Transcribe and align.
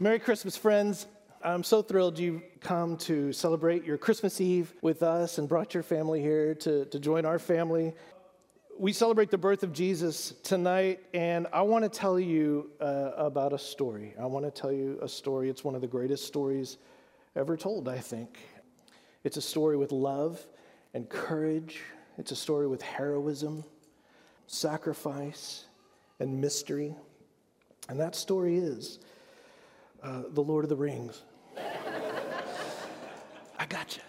Merry 0.00 0.18
Christmas, 0.18 0.56
friends. 0.56 1.06
I'm 1.40 1.62
so 1.62 1.80
thrilled 1.80 2.18
you've 2.18 2.42
come 2.58 2.96
to 2.96 3.32
celebrate 3.32 3.84
your 3.84 3.96
Christmas 3.96 4.40
Eve 4.40 4.74
with 4.82 5.04
us 5.04 5.38
and 5.38 5.48
brought 5.48 5.72
your 5.72 5.84
family 5.84 6.20
here 6.20 6.52
to, 6.56 6.84
to 6.86 6.98
join 6.98 7.24
our 7.24 7.38
family. 7.38 7.94
We 8.76 8.92
celebrate 8.92 9.30
the 9.30 9.38
birth 9.38 9.62
of 9.62 9.72
Jesus 9.72 10.34
tonight, 10.42 10.98
and 11.14 11.46
I 11.52 11.62
want 11.62 11.84
to 11.84 11.88
tell 11.88 12.18
you 12.18 12.72
uh, 12.80 13.12
about 13.16 13.52
a 13.52 13.58
story. 13.58 14.14
I 14.20 14.26
want 14.26 14.44
to 14.44 14.50
tell 14.50 14.72
you 14.72 14.98
a 15.00 15.08
story. 15.08 15.48
It's 15.48 15.62
one 15.62 15.76
of 15.76 15.80
the 15.80 15.86
greatest 15.86 16.26
stories 16.26 16.78
ever 17.36 17.56
told, 17.56 17.88
I 17.88 18.00
think. 18.00 18.40
It's 19.22 19.36
a 19.36 19.42
story 19.42 19.76
with 19.76 19.92
love 19.92 20.44
and 20.92 21.08
courage, 21.08 21.82
it's 22.18 22.32
a 22.32 22.36
story 22.36 22.66
with 22.66 22.82
heroism, 22.82 23.62
sacrifice, 24.48 25.66
and 26.18 26.40
mystery. 26.40 26.96
And 27.88 28.00
that 28.00 28.16
story 28.16 28.56
is 28.56 28.98
uh, 30.04 30.22
The 30.32 30.42
Lord 30.42 30.64
of 30.64 30.68
the 30.68 30.76
Rings. 30.76 31.22
I 33.58 33.66
got 33.66 33.96
you. 33.96 34.02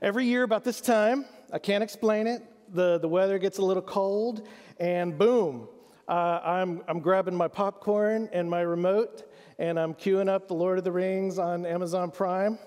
Every 0.00 0.24
year, 0.26 0.44
about 0.44 0.62
this 0.62 0.80
time, 0.80 1.24
I 1.52 1.58
can't 1.58 1.82
explain 1.82 2.28
it, 2.28 2.42
the, 2.72 2.98
the 2.98 3.08
weather 3.08 3.38
gets 3.38 3.58
a 3.58 3.62
little 3.62 3.82
cold, 3.82 4.46
and 4.78 5.18
boom, 5.18 5.68
uh, 6.08 6.40
I'm, 6.44 6.82
I'm 6.86 7.00
grabbing 7.00 7.34
my 7.34 7.48
popcorn 7.48 8.28
and 8.32 8.48
my 8.48 8.60
remote, 8.60 9.28
and 9.58 9.80
I'm 9.80 9.94
queuing 9.94 10.28
up 10.28 10.46
The 10.46 10.54
Lord 10.54 10.78
of 10.78 10.84
the 10.84 10.92
Rings 10.92 11.38
on 11.38 11.66
Amazon 11.66 12.12
Prime. 12.12 12.58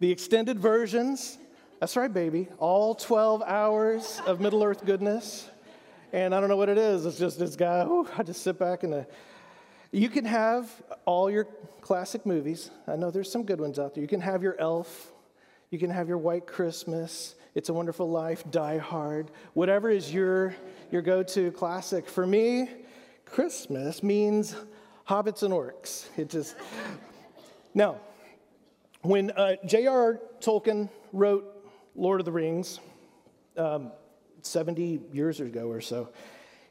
The 0.00 0.10
extended 0.10 0.58
versions, 0.58 1.38
that's 1.78 1.96
right, 1.96 2.12
baby, 2.12 2.48
all 2.58 2.96
12 2.96 3.42
hours 3.46 4.20
of 4.26 4.40
Middle 4.40 4.64
Earth 4.64 4.84
goodness. 4.84 5.48
And 6.12 6.34
I 6.34 6.40
don't 6.40 6.48
know 6.48 6.56
what 6.56 6.68
it 6.68 6.76
is. 6.76 7.06
It's 7.06 7.18
just 7.18 7.38
this 7.38 7.54
guy, 7.54 7.86
I 8.18 8.22
just 8.24 8.42
sit 8.42 8.58
back 8.58 8.82
and 8.82 9.06
you 9.92 10.08
can 10.08 10.24
have 10.24 10.70
all 11.04 11.30
your 11.30 11.44
classic 11.82 12.24
movies. 12.24 12.70
I 12.88 12.96
know 12.96 13.10
there's 13.10 13.30
some 13.30 13.44
good 13.44 13.60
ones 13.60 13.78
out 13.78 13.94
there. 13.94 14.02
You 14.02 14.08
can 14.08 14.22
have 14.22 14.42
your 14.42 14.58
Elf, 14.58 15.12
you 15.70 15.78
can 15.78 15.90
have 15.90 16.08
your 16.08 16.18
White 16.18 16.46
Christmas, 16.46 17.34
It's 17.54 17.68
a 17.68 17.74
Wonderful 17.74 18.10
Life, 18.10 18.50
Die 18.50 18.78
Hard, 18.78 19.30
whatever 19.52 19.90
is 19.90 20.12
your, 20.12 20.54
your 20.90 21.02
go 21.02 21.22
to 21.22 21.52
classic. 21.52 22.08
For 22.08 22.26
me, 22.26 22.68
Christmas 23.26 24.02
means 24.02 24.56
hobbits 25.08 25.42
and 25.42 25.52
orcs. 25.52 26.06
It 26.16 26.30
just. 26.30 26.56
Now, 27.74 28.00
when 29.02 29.30
uh, 29.32 29.56
J.R.R. 29.66 30.20
Tolkien 30.40 30.88
wrote 31.12 31.44
Lord 31.94 32.20
of 32.20 32.24
the 32.24 32.32
Rings, 32.32 32.80
um, 33.56 33.92
70 34.42 35.00
years 35.12 35.40
ago 35.40 35.68
or 35.68 35.80
so. 35.80 36.10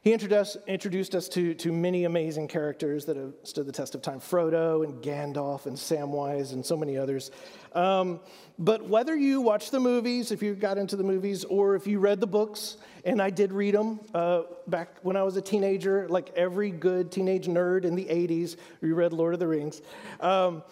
He 0.02 0.12
introduced, 0.12 0.56
introduced 0.66 1.14
us 1.14 1.28
to, 1.28 1.54
to 1.54 1.70
many 1.70 2.02
amazing 2.02 2.48
characters 2.48 3.04
that 3.04 3.16
have 3.16 3.34
stood 3.44 3.66
the 3.66 3.72
test 3.72 3.94
of 3.94 4.02
time 4.02 4.18
Frodo 4.18 4.84
and 4.84 5.00
Gandalf 5.00 5.66
and 5.66 5.76
Samwise 5.76 6.52
and 6.52 6.66
so 6.66 6.76
many 6.76 6.98
others. 6.98 7.30
Um, 7.72 8.18
but 8.58 8.88
whether 8.88 9.14
you 9.14 9.40
watch 9.40 9.70
the 9.70 9.78
movies, 9.78 10.32
if 10.32 10.42
you 10.42 10.56
got 10.56 10.76
into 10.76 10.96
the 10.96 11.04
movies, 11.04 11.44
or 11.44 11.76
if 11.76 11.86
you 11.86 12.00
read 12.00 12.18
the 12.18 12.26
books, 12.26 12.78
and 13.04 13.22
I 13.22 13.30
did 13.30 13.52
read 13.52 13.74
them 13.76 14.00
uh, 14.12 14.42
back 14.66 14.88
when 15.02 15.16
I 15.16 15.22
was 15.22 15.36
a 15.36 15.40
teenager, 15.40 16.08
like 16.08 16.30
every 16.34 16.72
good 16.72 17.12
teenage 17.12 17.46
nerd 17.46 17.84
in 17.84 17.94
the 17.94 18.06
80s, 18.06 18.56
we 18.80 18.90
read 18.90 19.12
Lord 19.12 19.34
of 19.34 19.40
the 19.40 19.46
Rings. 19.46 19.82
Um, 20.18 20.64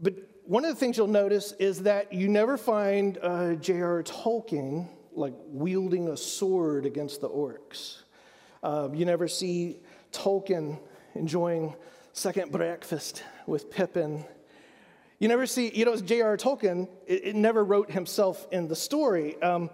but 0.00 0.14
one 0.44 0.64
of 0.64 0.74
the 0.74 0.80
things 0.80 0.96
you'll 0.96 1.06
notice 1.06 1.52
is 1.60 1.84
that 1.84 2.12
you 2.12 2.26
never 2.26 2.56
find 2.56 3.16
uh, 3.22 3.54
J.R. 3.54 4.02
Tolkien 4.02 4.88
like 5.12 5.34
wielding 5.46 6.08
a 6.08 6.16
sword 6.16 6.84
against 6.84 7.20
the 7.20 7.28
orcs. 7.28 7.98
Um, 8.62 8.94
you 8.94 9.04
never 9.04 9.26
see 9.26 9.78
Tolkien 10.12 10.78
enjoying 11.14 11.74
second 12.12 12.52
breakfast 12.52 13.22
with 13.46 13.70
Pippin. 13.70 14.24
You 15.18 15.28
never 15.28 15.46
see, 15.46 15.70
you 15.74 15.84
know, 15.84 15.96
J.R. 15.96 16.36
Tolkien, 16.36 16.88
it, 17.06 17.26
it, 17.26 17.36
never 17.36 17.64
wrote 17.64 17.90
himself 17.90 18.46
in 18.52 18.68
the 18.68 18.76
story. 18.76 19.40
Um, 19.42 19.70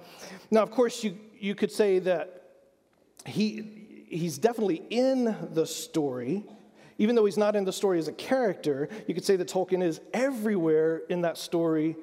now, 0.51 0.63
of 0.63 0.71
course, 0.71 1.03
you, 1.05 1.19
you 1.39 1.55
could 1.55 1.71
say 1.71 1.99
that 2.01 2.43
he, 3.25 4.05
he's 4.09 4.39
definitely 4.39 4.83
in 4.91 5.37
the 5.53 5.67
story. 5.67 6.45
Even 6.99 7.15
though 7.15 7.25
he's 7.25 7.37
not 7.37 7.57
in 7.57 7.65
the 7.65 7.73
story 7.73 7.99
as 7.99 8.09
a 8.09 8.13
character, 8.13 8.89
you 9.07 9.15
could 9.15 9.25
say 9.25 9.37
that 9.37 9.49
Tolkien 9.49 9.83
is 9.83 10.01
everywhere 10.15 11.03
in 11.09 11.23
that 11.23 11.37
story 11.39 11.97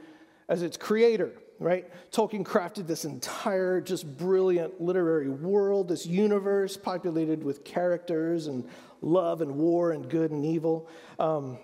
as 0.47 0.61
its 0.61 0.77
creator 0.77 1.31
right? 1.63 1.89
Tolkien 2.11 2.43
crafted 2.43 2.87
this 2.87 3.05
entire, 3.05 3.79
just 3.79 4.17
brilliant 4.17 4.81
literary 4.81 5.29
world, 5.29 5.87
this 5.87 6.05
universe 6.05 6.75
populated 6.75 7.41
with 7.41 7.63
characters 7.63 8.47
and 8.47 8.67
love 9.01 9.41
and 9.41 9.55
war 9.55 9.91
and 9.91 10.09
good 10.09 10.31
and 10.31 10.45
evil. 10.45 10.89
Um, 11.17 11.57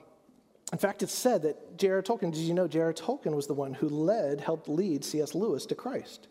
in 0.71 0.77
fact, 0.77 1.03
it's 1.03 1.13
said 1.13 1.41
that 1.41 1.77
J.R. 1.77 2.01
Tolkien, 2.01 2.31
did 2.31 2.37
you 2.37 2.53
know 2.53 2.67
J.R. 2.67 2.93
Tolkien 2.93 3.35
was 3.35 3.45
the 3.45 3.53
one 3.53 3.73
who 3.73 3.89
led, 3.89 4.39
helped 4.39 4.69
lead 4.69 5.03
C.S. 5.03 5.35
Lewis 5.35 5.65
to 5.65 5.75
Christ? 5.75 6.27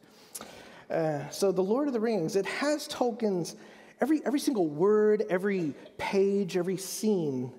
Uh, 0.91 1.29
so, 1.29 1.53
The 1.53 1.63
Lord 1.63 1.89
of 1.89 1.93
the 1.93 2.01
Rings, 2.01 2.37
it 2.37 2.47
has 2.47 2.89
Tolkien's, 2.89 3.57
every, 4.01 4.23
every 4.25 4.41
single 4.41 4.67
word, 4.67 5.25
every 5.29 5.75
page, 5.99 6.57
every 6.57 6.79
scene 6.79 7.53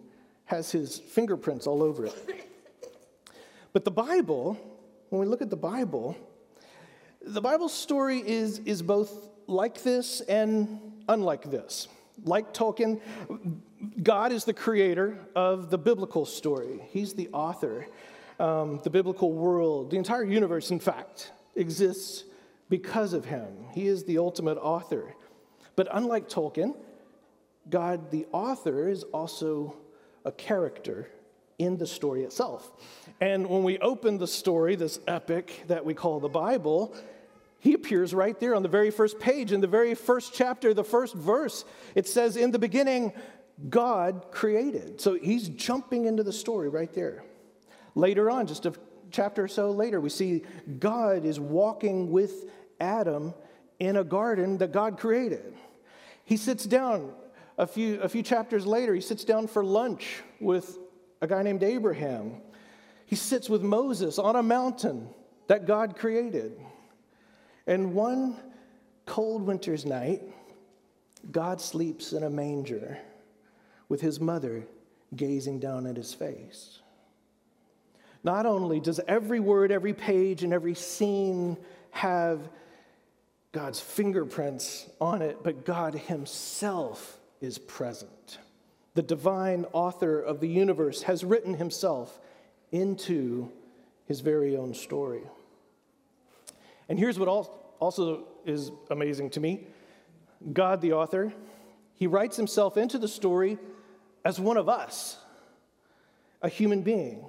has 0.45 0.71
his 0.71 0.97
fingerprints 0.97 1.67
all 1.67 1.83
over 1.83 2.07
it. 2.07 2.47
But 3.73 3.85
the 3.85 3.91
Bible, 3.91 4.57
when 5.09 5.21
we 5.21 5.27
look 5.27 5.41
at 5.41 5.49
the 5.49 5.57
Bible, 5.57 6.15
the 7.21 7.41
Bible 7.41 7.69
story 7.69 8.19
is, 8.19 8.59
is 8.59 8.81
both 8.81 9.29
like 9.47 9.83
this 9.83 10.21
and 10.21 10.79
unlike 11.07 11.49
this. 11.49 11.87
Like 12.23 12.53
Tolkien, 12.53 13.01
God 14.01 14.31
is 14.31 14.45
the 14.45 14.53
creator 14.53 15.17
of 15.35 15.69
the 15.69 15.77
biblical 15.77 16.25
story, 16.25 16.81
He's 16.89 17.13
the 17.13 17.29
author. 17.29 17.87
Um, 18.39 18.79
the 18.85 18.89
biblical 18.89 19.33
world, 19.33 19.91
the 19.91 19.97
entire 19.97 20.23
universe, 20.23 20.71
in 20.71 20.79
fact, 20.79 21.33
exists 21.57 22.23
because 22.69 23.11
of 23.11 23.25
Him. 23.25 23.47
He 23.73 23.87
is 23.87 24.05
the 24.05 24.17
ultimate 24.17 24.57
author. 24.57 25.13
But 25.75 25.89
unlike 25.91 26.29
Tolkien, 26.29 26.73
God, 27.69 28.11
the 28.11 28.27
author, 28.31 28.87
is 28.87 29.03
also 29.03 29.75
a 30.23 30.31
character 30.31 31.09
in 31.59 31.77
the 31.77 31.85
story 31.85 32.23
itself. 32.23 32.71
And 33.21 33.47
when 33.47 33.63
we 33.63 33.77
open 33.79 34.17
the 34.17 34.27
story, 34.27 34.75
this 34.75 34.99
epic 35.07 35.65
that 35.67 35.85
we 35.85 35.93
call 35.93 36.19
the 36.19 36.29
Bible, 36.29 36.95
he 37.59 37.73
appears 37.73 38.13
right 38.13 38.39
there 38.39 38.55
on 38.55 38.63
the 38.63 38.69
very 38.69 38.89
first 38.89 39.19
page, 39.19 39.51
in 39.51 39.61
the 39.61 39.67
very 39.67 39.93
first 39.93 40.33
chapter, 40.33 40.73
the 40.73 40.83
first 40.83 41.13
verse. 41.13 41.65
It 41.93 42.07
says, 42.07 42.37
In 42.37 42.51
the 42.51 42.59
beginning, 42.59 43.13
God 43.69 44.27
created. 44.31 45.01
So 45.01 45.15
he's 45.15 45.49
jumping 45.49 46.05
into 46.05 46.23
the 46.23 46.31
story 46.31 46.69
right 46.69 46.91
there. 46.93 47.23
Later 47.95 48.31
on, 48.31 48.47
just 48.47 48.65
a 48.65 48.73
chapter 49.11 49.43
or 49.43 49.47
so 49.49 49.71
later, 49.71 49.99
we 49.99 50.09
see 50.09 50.43
God 50.79 51.25
is 51.25 51.39
walking 51.39 52.09
with 52.09 52.49
Adam 52.79 53.33
in 53.79 53.97
a 53.97 54.03
garden 54.03 54.57
that 54.59 54.71
God 54.71 54.97
created. 54.97 55.53
He 56.23 56.37
sits 56.37 56.65
down 56.65 57.13
a 57.57 57.67
few, 57.67 57.99
a 57.99 58.07
few 58.07 58.23
chapters 58.23 58.65
later, 58.65 58.95
he 58.95 59.01
sits 59.01 59.25
down 59.25 59.47
for 59.47 59.65
lunch 59.65 60.23
with 60.39 60.77
a 61.21 61.27
guy 61.27 61.43
named 61.43 61.63
Abraham. 61.63 62.41
He 63.05 63.15
sits 63.15 63.49
with 63.49 63.61
Moses 63.61 64.19
on 64.19 64.35
a 64.35 64.43
mountain 64.43 65.09
that 65.47 65.65
God 65.65 65.95
created. 65.95 66.59
And 67.67 67.93
one 67.93 68.37
cold 69.05 69.41
winter's 69.45 69.85
night, 69.85 70.21
God 71.31 71.59
sleeps 71.59 72.13
in 72.13 72.23
a 72.23 72.29
manger 72.29 72.97
with 73.89 74.01
his 74.01 74.19
mother 74.19 74.65
gazing 75.15 75.59
down 75.59 75.87
at 75.87 75.97
his 75.97 76.13
face. 76.13 76.79
Not 78.23 78.45
only 78.45 78.79
does 78.79 78.99
every 79.07 79.39
word, 79.39 79.71
every 79.71 79.93
page, 79.93 80.43
and 80.43 80.53
every 80.53 80.75
scene 80.75 81.57
have 81.91 82.49
God's 83.51 83.79
fingerprints 83.79 84.87
on 85.01 85.21
it, 85.21 85.37
but 85.43 85.65
God 85.65 85.95
Himself 85.95 87.19
is 87.41 87.57
present 87.57 88.37
the 88.99 89.03
divine 89.03 89.65
author 89.71 90.19
of 90.19 90.41
the 90.41 90.49
universe, 90.49 91.03
has 91.03 91.23
written 91.23 91.53
himself 91.53 92.19
into 92.73 93.49
his 94.07 94.19
very 94.19 94.57
own 94.57 94.73
story. 94.73 95.21
And 96.89 96.99
here's 96.99 97.17
what 97.17 97.29
also 97.79 98.27
is 98.45 98.73
amazing 98.91 99.29
to 99.29 99.39
me 99.39 99.67
God, 100.51 100.81
the 100.81 100.91
author, 100.91 101.31
he 101.95 102.07
writes 102.07 102.35
himself 102.35 102.75
into 102.75 102.97
the 102.97 103.07
story 103.07 103.57
as 104.25 104.37
one 104.37 104.57
of 104.57 104.67
us, 104.67 105.17
a 106.41 106.49
human 106.49 106.81
being. 106.81 107.23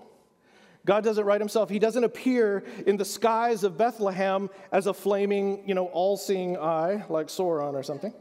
God 0.85 1.05
doesn't 1.05 1.25
write 1.25 1.41
himself. 1.41 1.71
He 1.71 1.79
doesn't 1.79 2.03
appear 2.03 2.65
in 2.85 2.97
the 2.97 3.05
skies 3.05 3.63
of 3.63 3.79
Bethlehem 3.79 4.51
as 4.73 4.89
a 4.89 4.93
flaming, 4.93 5.63
you 5.69 5.77
know, 5.77 5.87
all 5.87 6.17
seeing 6.17 6.59
eye 6.59 7.05
like 7.09 7.29
Sauron 7.29 7.75
or 7.75 7.85
something. 7.85 8.13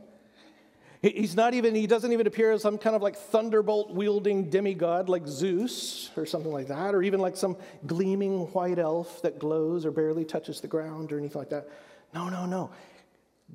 He's 1.02 1.34
not 1.34 1.54
even, 1.54 1.76
he 1.76 1.88
doesn't 1.88 2.12
even 2.12 2.28
appear 2.28 2.52
as 2.52 2.62
some 2.62 2.78
kind 2.78 2.94
of 2.94 3.02
like 3.02 3.16
thunderbolt 3.16 3.92
wielding 3.92 4.50
demigod 4.50 5.08
like 5.08 5.26
Zeus 5.26 6.10
or 6.18 6.26
something 6.26 6.52
like 6.52 6.68
that, 6.68 6.94
or 6.94 7.02
even 7.02 7.22
like 7.22 7.38
some 7.38 7.56
gleaming 7.88 8.52
white 8.52 8.80
elf 8.80 9.22
that 9.22 9.40
glows 9.40 9.86
or 9.86 9.92
barely 9.92 10.26
touches 10.26 10.60
the 10.60 10.68
ground 10.68 11.14
or 11.14 11.18
anything 11.18 11.40
like 11.40 11.52
that. 11.52 11.70
No, 12.14 12.28
no, 12.28 12.46
no. 12.46 12.72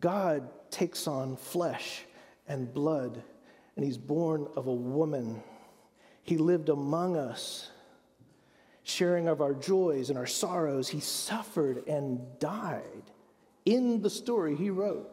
God 0.01 0.49
takes 0.71 1.07
on 1.07 1.37
flesh 1.37 2.05
and 2.49 2.73
blood, 2.73 3.23
and 3.77 3.85
he's 3.85 3.99
born 3.99 4.49
of 4.57 4.67
a 4.67 4.75
woman. 4.75 5.43
He 6.23 6.39
lived 6.39 6.71
among 6.71 7.17
us, 7.17 7.71
sharing 8.85 9.29
of 9.29 9.43
our 9.43 9.53
joys 9.53 10.09
and 10.09 10.19
our 10.19 10.27
sorrows. 10.27 10.89
He 10.89 11.01
suffered 11.01 11.87
and 11.87 12.39
died 12.39 13.03
in 13.67 14.01
the 14.01 14.11
story 14.11 14.57
he 14.57 14.71
wrote. 14.71 15.11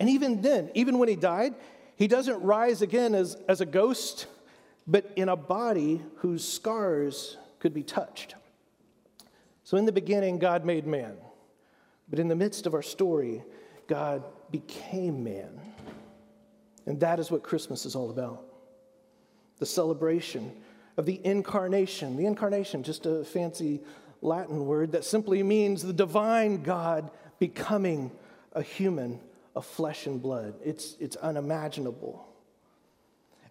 And 0.00 0.08
even 0.08 0.40
then, 0.40 0.70
even 0.74 0.98
when 0.98 1.08
he 1.08 1.14
died, 1.14 1.54
he 1.94 2.08
doesn't 2.08 2.42
rise 2.42 2.80
again 2.80 3.14
as, 3.14 3.36
as 3.46 3.60
a 3.60 3.66
ghost, 3.66 4.26
but 4.86 5.12
in 5.14 5.28
a 5.28 5.36
body 5.36 6.02
whose 6.16 6.46
scars 6.46 7.36
could 7.58 7.74
be 7.74 7.82
touched. 7.82 8.34
So, 9.62 9.76
in 9.76 9.84
the 9.84 9.92
beginning, 9.92 10.38
God 10.38 10.64
made 10.64 10.86
man. 10.86 11.12
But 12.08 12.18
in 12.18 12.28
the 12.28 12.34
midst 12.34 12.66
of 12.66 12.74
our 12.74 12.82
story, 12.82 13.44
God 13.86 14.24
became 14.50 15.22
man. 15.22 15.60
And 16.86 16.98
that 17.00 17.20
is 17.20 17.30
what 17.30 17.42
Christmas 17.42 17.84
is 17.84 17.94
all 17.94 18.10
about 18.10 18.42
the 19.58 19.66
celebration 19.66 20.50
of 20.96 21.04
the 21.04 21.20
incarnation. 21.22 22.16
The 22.16 22.24
incarnation, 22.24 22.82
just 22.82 23.04
a 23.04 23.22
fancy 23.24 23.82
Latin 24.22 24.64
word 24.64 24.92
that 24.92 25.04
simply 25.04 25.42
means 25.42 25.82
the 25.82 25.92
divine 25.92 26.62
God 26.62 27.10
becoming 27.38 28.10
a 28.54 28.62
human 28.62 29.20
of 29.60 29.66
flesh 29.66 30.06
and 30.06 30.20
blood. 30.20 30.54
It's, 30.64 30.96
it's 30.98 31.16
unimaginable. 31.16 32.26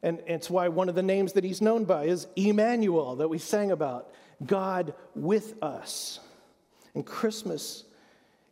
And 0.02 0.22
it's 0.26 0.50
why 0.50 0.68
one 0.70 0.90
of 0.90 0.96
the 0.96 1.04
names 1.04 1.34
that 1.34 1.44
he's 1.44 1.62
known 1.62 1.86
by 1.86 2.06
is 2.06 2.28
Emmanuel, 2.36 3.18
that 3.18 3.28
we 3.28 3.38
sang 3.38 3.72
about 3.72 4.10
God 4.46 4.94
with 5.14 5.62
us. 5.62 6.20
And 6.96 7.06
Christmas 7.06 7.84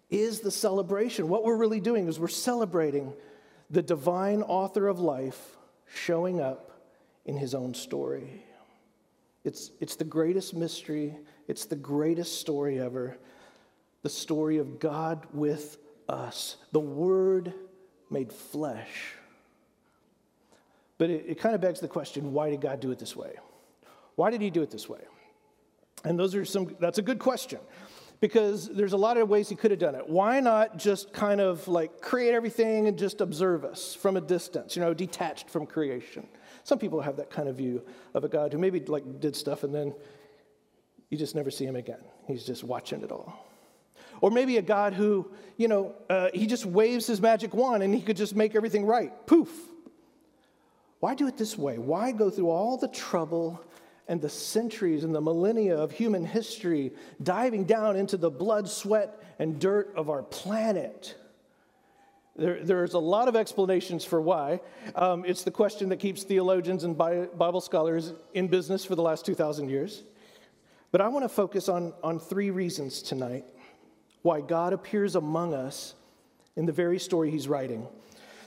is 0.09 0.41
the 0.41 0.51
celebration. 0.51 1.29
What 1.29 1.43
we're 1.43 1.57
really 1.57 1.79
doing 1.79 2.07
is 2.07 2.19
we're 2.19 2.27
celebrating 2.27 3.13
the 3.69 3.81
divine 3.81 4.43
author 4.43 4.87
of 4.87 4.99
life 4.99 5.57
showing 5.93 6.39
up 6.39 6.79
in 7.25 7.37
his 7.37 7.55
own 7.55 7.73
story. 7.73 8.43
It's, 9.43 9.71
it's 9.81 9.95
the 9.95 10.03
greatest 10.05 10.53
mystery, 10.53 11.17
it's 11.47 11.65
the 11.65 11.75
greatest 11.75 12.39
story 12.39 12.79
ever 12.79 13.17
the 14.07 14.13
story 14.13 14.57
of 14.57 14.79
God 14.79 15.25
with 15.33 15.77
us, 16.09 16.57
the 16.71 16.79
Word 16.79 17.53
made 18.09 18.31
flesh. 18.31 19.13
But 20.97 21.09
it, 21.09 21.25
it 21.27 21.39
kind 21.39 21.55
of 21.55 21.61
begs 21.61 21.79
the 21.79 21.87
question 21.87 22.33
why 22.33 22.49
did 22.49 22.61
God 22.61 22.79
do 22.79 22.91
it 22.91 22.99
this 22.99 23.15
way? 23.15 23.35
Why 24.15 24.31
did 24.31 24.41
He 24.41 24.49
do 24.49 24.61
it 24.61 24.71
this 24.71 24.89
way? 24.89 25.01
And 26.03 26.17
those 26.17 26.35
are 26.35 26.45
some, 26.45 26.75
that's 26.79 26.97
a 26.97 27.01
good 27.01 27.19
question 27.19 27.59
because 28.19 28.67
there's 28.69 28.93
a 28.93 28.97
lot 28.97 29.17
of 29.17 29.29
ways 29.29 29.49
he 29.49 29.55
could 29.55 29.71
have 29.71 29.79
done 29.79 29.95
it. 29.95 30.07
Why 30.07 30.39
not 30.39 30.77
just 30.77 31.13
kind 31.13 31.39
of 31.39 31.67
like 31.67 32.01
create 32.01 32.33
everything 32.33 32.87
and 32.87 32.97
just 32.97 33.21
observe 33.21 33.63
us 33.63 33.93
from 33.93 34.17
a 34.17 34.21
distance, 34.21 34.75
you 34.75 34.81
know, 34.81 34.93
detached 34.93 35.49
from 35.49 35.65
creation? 35.65 36.27
Some 36.63 36.79
people 36.79 37.01
have 37.01 37.17
that 37.17 37.29
kind 37.29 37.47
of 37.47 37.55
view 37.57 37.83
of 38.13 38.23
a 38.23 38.29
God 38.29 38.53
who 38.53 38.59
maybe 38.59 38.79
like 38.81 39.19
did 39.19 39.35
stuff 39.35 39.63
and 39.63 39.73
then 39.73 39.93
you 41.09 41.17
just 41.17 41.35
never 41.35 41.51
see 41.51 41.65
him 41.65 41.75
again. 41.75 42.01
He's 42.25 42.43
just 42.43 42.63
watching 42.63 43.01
it 43.01 43.11
all. 43.11 43.46
Or 44.21 44.31
maybe 44.31 44.57
a 44.57 44.61
God 44.61 44.93
who, 44.93 45.31
you 45.57 45.67
know, 45.67 45.95
uh, 46.09 46.29
he 46.33 46.47
just 46.47 46.65
waves 46.65 47.07
his 47.07 47.21
magic 47.21 47.53
wand 47.53 47.83
and 47.83 47.93
he 47.93 48.01
could 48.01 48.17
just 48.17 48.35
make 48.35 48.55
everything 48.55 48.85
right. 48.85 49.11
Poof. 49.27 49.49
Why 50.99 51.13
do 51.13 51.27
it 51.27 51.37
this 51.37 51.57
way? 51.57 51.77
Why 51.77 52.11
go 52.11 52.29
through 52.29 52.49
all 52.49 52.77
the 52.77 52.87
trouble 52.87 53.63
and 54.07 54.21
the 54.21 54.29
centuries 54.29 55.03
and 55.03 55.13
the 55.13 55.21
millennia 55.21 55.75
of 55.75 55.91
human 55.91 56.25
history, 56.25 56.93
diving 57.21 57.65
down 57.65 57.95
into 57.95 58.17
the 58.17 58.29
blood, 58.29 58.67
sweat, 58.69 59.21
and 59.39 59.59
dirt 59.59 59.93
of 59.95 60.09
our 60.09 60.23
planet. 60.23 61.15
There, 62.35 62.63
there's 62.63 62.93
a 62.93 62.99
lot 62.99 63.27
of 63.27 63.35
explanations 63.35 64.05
for 64.05 64.21
why. 64.21 64.61
Um, 64.95 65.25
it's 65.25 65.43
the 65.43 65.51
question 65.51 65.89
that 65.89 65.97
keeps 65.97 66.23
theologians 66.23 66.83
and 66.83 66.97
Bible 66.97 67.61
scholars 67.61 68.13
in 68.33 68.47
business 68.47 68.85
for 68.85 68.95
the 68.95 69.01
last 69.01 69.25
2,000 69.25 69.69
years. 69.69 70.03
But 70.91 71.01
I 71.01 71.07
want 71.09 71.25
to 71.25 71.29
focus 71.29 71.67
on, 71.67 71.93
on 72.03 72.19
three 72.19 72.49
reasons 72.49 73.01
tonight 73.01 73.45
why 74.21 74.41
God 74.41 74.73
appears 74.73 75.15
among 75.15 75.53
us 75.53 75.95
in 76.55 76.65
the 76.65 76.71
very 76.71 76.99
story 76.99 77.31
he's 77.31 77.47
writing. 77.47 77.87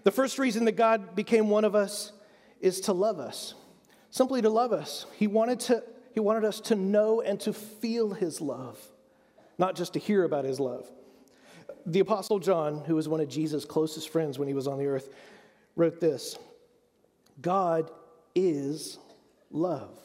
The 0.05 0.11
first 0.11 0.39
reason 0.39 0.65
that 0.65 0.73
God 0.73 1.15
became 1.15 1.49
one 1.49 1.65
of 1.65 1.75
us 1.75 2.13
is 2.61 2.81
to 2.83 2.93
love 2.93 3.19
us 3.19 3.55
simply 4.11 4.43
to 4.43 4.51
love 4.51 4.73
us. 4.73 5.07
He 5.15 5.27
wanted, 5.27 5.61
to, 5.61 5.83
he 6.13 6.21
wanted 6.21 6.45
us 6.45 6.61
to 6.63 6.75
know 6.75 7.21
and 7.21 7.41
to 7.41 7.53
feel 7.53 8.11
his 8.11 8.41
love, 8.41 8.79
not 9.59 9.77
just 9.77 9.95
to 9.95 9.99
hear 9.99 10.25
about 10.25 10.45
his 10.45 10.61
love. 10.61 10.91
The 11.87 12.01
Apostle 12.01 12.41
John, 12.41 12.85
who 12.85 12.97
was 12.97 13.09
one 13.09 13.21
of 13.21 13.29
Jesus' 13.29 13.65
closest 13.65 14.11
friends 14.11 14.39
when 14.39 14.49
he 14.49 14.55
was 14.55 14.67
on 14.67 14.79
the 14.79 14.87
earth, 14.87 15.09
wrote 15.77 16.01
this 16.01 16.37
God 17.41 17.91
is 18.35 18.99
love. 19.51 19.97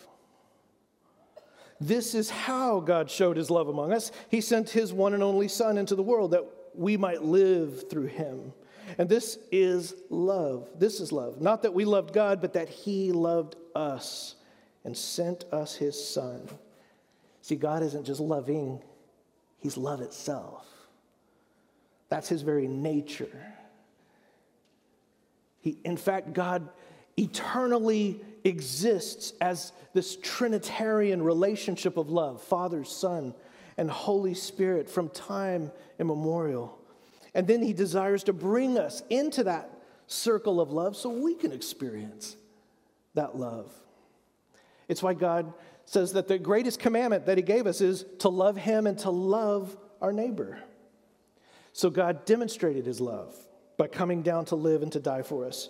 This 1.79 2.15
is 2.15 2.29
how 2.29 2.79
God 2.79 3.09
showed 3.09 3.37
his 3.37 3.49
love 3.49 3.67
among 3.67 3.91
us. 3.91 4.11
He 4.29 4.41
sent 4.41 4.69
his 4.69 4.93
one 4.93 5.13
and 5.13 5.23
only 5.23 5.47
Son 5.47 5.77
into 5.77 5.95
the 5.95 6.03
world 6.03 6.31
that 6.31 6.45
we 6.73 6.97
might 6.97 7.23
live 7.23 7.89
through 7.89 8.07
him. 8.07 8.53
And 8.97 9.09
this 9.09 9.37
is 9.51 9.95
love. 10.09 10.67
This 10.77 10.99
is 10.99 11.11
love. 11.11 11.41
Not 11.41 11.63
that 11.63 11.73
we 11.73 11.85
loved 11.85 12.13
God, 12.13 12.41
but 12.41 12.53
that 12.53 12.69
He 12.69 13.11
loved 13.11 13.55
us 13.73 14.35
and 14.83 14.95
sent 14.95 15.45
us 15.51 15.75
His 15.75 16.01
Son. 16.01 16.47
See, 17.41 17.55
God 17.55 17.83
isn't 17.83 18.05
just 18.05 18.19
loving, 18.19 18.81
He's 19.59 19.77
love 19.77 20.01
itself. 20.01 20.67
That's 22.09 22.29
His 22.29 22.43
very 22.43 22.67
nature. 22.67 23.53
He, 25.61 25.77
in 25.83 25.97
fact, 25.97 26.33
God 26.33 26.69
eternally 27.17 28.21
exists 28.45 29.33
as 29.41 29.73
this 29.93 30.17
Trinitarian 30.21 31.21
relationship 31.21 31.97
of 31.97 32.09
love 32.09 32.41
Father, 32.41 32.85
Son, 32.85 33.33
and 33.77 33.89
Holy 33.89 34.33
Spirit 34.33 34.89
from 34.89 35.09
time 35.09 35.71
immemorial. 35.99 36.79
And 37.33 37.47
then 37.47 37.61
he 37.61 37.73
desires 37.73 38.23
to 38.25 38.33
bring 38.33 38.77
us 38.77 39.03
into 39.09 39.43
that 39.43 39.69
circle 40.07 40.61
of 40.61 40.71
love 40.71 40.95
so 40.95 41.09
we 41.09 41.33
can 41.35 41.51
experience 41.51 42.37
that 43.15 43.37
love. 43.37 43.73
It's 44.87 45.03
why 45.03 45.15
God 45.15 45.51
says 45.85 46.13
that 46.13 46.27
the 46.27 46.37
greatest 46.37 46.79
commandment 46.79 47.25
that 47.25 47.37
he 47.37 47.43
gave 47.43 47.67
us 47.67 47.81
is 47.81 48.05
to 48.19 48.29
love 48.29 48.55
him 48.55 48.87
and 48.87 48.97
to 48.99 49.09
love 49.09 49.75
our 50.01 50.13
neighbor. 50.13 50.59
So 51.73 51.89
God 51.89 52.25
demonstrated 52.25 52.85
his 52.85 53.01
love 53.01 53.35
by 53.77 53.87
coming 53.87 54.21
down 54.21 54.45
to 54.45 54.55
live 54.55 54.81
and 54.81 54.91
to 54.93 54.99
die 54.99 55.23
for 55.23 55.45
us. 55.45 55.69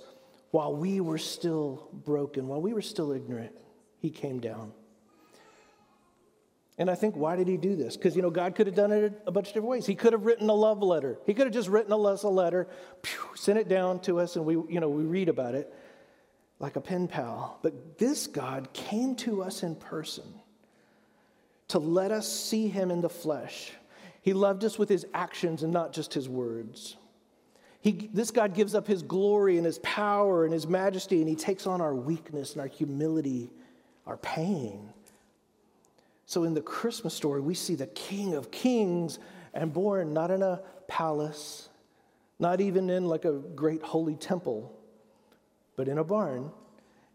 While 0.55 0.73
we 0.73 1.01
were 1.01 1.17
still 1.17 1.89
broken, 1.91 2.47
while 2.47 2.61
we 2.61 2.71
were 2.71 2.81
still 2.81 3.11
ignorant, 3.11 3.51
he 3.99 4.09
came 4.09 4.39
down. 4.39 4.71
And 6.77 6.89
I 6.89 6.95
think, 6.95 7.17
why 7.17 7.35
did 7.35 7.49
he 7.49 7.57
do 7.57 7.75
this? 7.75 7.97
Because, 7.97 8.15
you 8.15 8.21
know, 8.21 8.29
God 8.29 8.55
could 8.55 8.67
have 8.67 8.75
done 8.75 8.93
it 8.93 9.21
a 9.27 9.31
bunch 9.31 9.49
of 9.49 9.53
different 9.53 9.67
ways. 9.67 9.85
He 9.85 9.95
could 9.95 10.13
have 10.13 10.23
written 10.23 10.47
a 10.47 10.53
love 10.53 10.81
letter. 10.81 11.19
He 11.25 11.33
could 11.33 11.45
have 11.45 11.53
just 11.53 11.67
written 11.67 11.91
us 11.91 12.23
a 12.23 12.29
letter, 12.29 12.69
pew, 13.01 13.19
sent 13.35 13.59
it 13.59 13.67
down 13.67 13.99
to 14.03 14.21
us, 14.21 14.37
and 14.37 14.45
we, 14.45 14.53
you 14.53 14.79
know, 14.79 14.87
we 14.87 15.03
read 15.03 15.27
about 15.27 15.55
it 15.55 15.73
like 16.59 16.77
a 16.77 16.81
pen 16.81 17.09
pal. 17.09 17.59
But 17.61 17.97
this 17.97 18.25
God 18.25 18.71
came 18.71 19.17
to 19.17 19.43
us 19.43 19.61
in 19.61 19.75
person 19.75 20.23
to 21.67 21.79
let 21.79 22.13
us 22.13 22.31
see 22.31 22.69
him 22.69 22.91
in 22.91 23.01
the 23.01 23.09
flesh. 23.09 23.73
He 24.21 24.31
loved 24.31 24.63
us 24.63 24.79
with 24.79 24.87
his 24.87 25.05
actions 25.13 25.63
and 25.63 25.73
not 25.73 25.91
just 25.91 26.13
his 26.13 26.29
words. 26.29 26.95
He, 27.85 28.09
this 28.13 28.31
God 28.31 28.53
gives 28.53 28.75
up 28.75 28.85
his 28.87 29.01
glory 29.01 29.55
and 29.55 29.65
his 29.65 29.79
power 29.79 30.43
and 30.43 30.51
his 30.51 30.67
majesty, 30.67 31.19
and 31.21 31.29
he 31.29 31.35
takes 31.35 31.65
on 31.65 31.79
our 31.79 31.95
weakness 31.95 32.51
and 32.51 32.61
our 32.61 32.67
humility, 32.67 33.51
our 34.05 34.17
pain 34.17 34.89
so 36.25 36.43
in 36.43 36.53
the 36.53 36.61
Christmas 36.61 37.13
story, 37.13 37.39
we 37.39 37.53
see 37.53 37.75
the 37.75 37.87
King 37.87 38.33
of 38.33 38.51
Kings 38.51 39.19
and 39.53 39.71
born 39.71 40.13
not 40.13 40.31
in 40.31 40.41
a 40.41 40.61
palace, 40.87 41.69
not 42.39 42.61
even 42.61 42.89
in 42.89 43.05
like 43.05 43.25
a 43.25 43.33
great 43.33 43.83
holy 43.83 44.15
temple, 44.15 44.75
but 45.75 45.87
in 45.87 45.97
a 45.99 46.03
barn, 46.03 46.51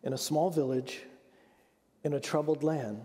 in 0.04 0.12
a 0.12 0.18
small 0.18 0.50
village, 0.50 1.02
in 2.04 2.14
a 2.14 2.20
troubled 2.20 2.62
land. 2.62 3.02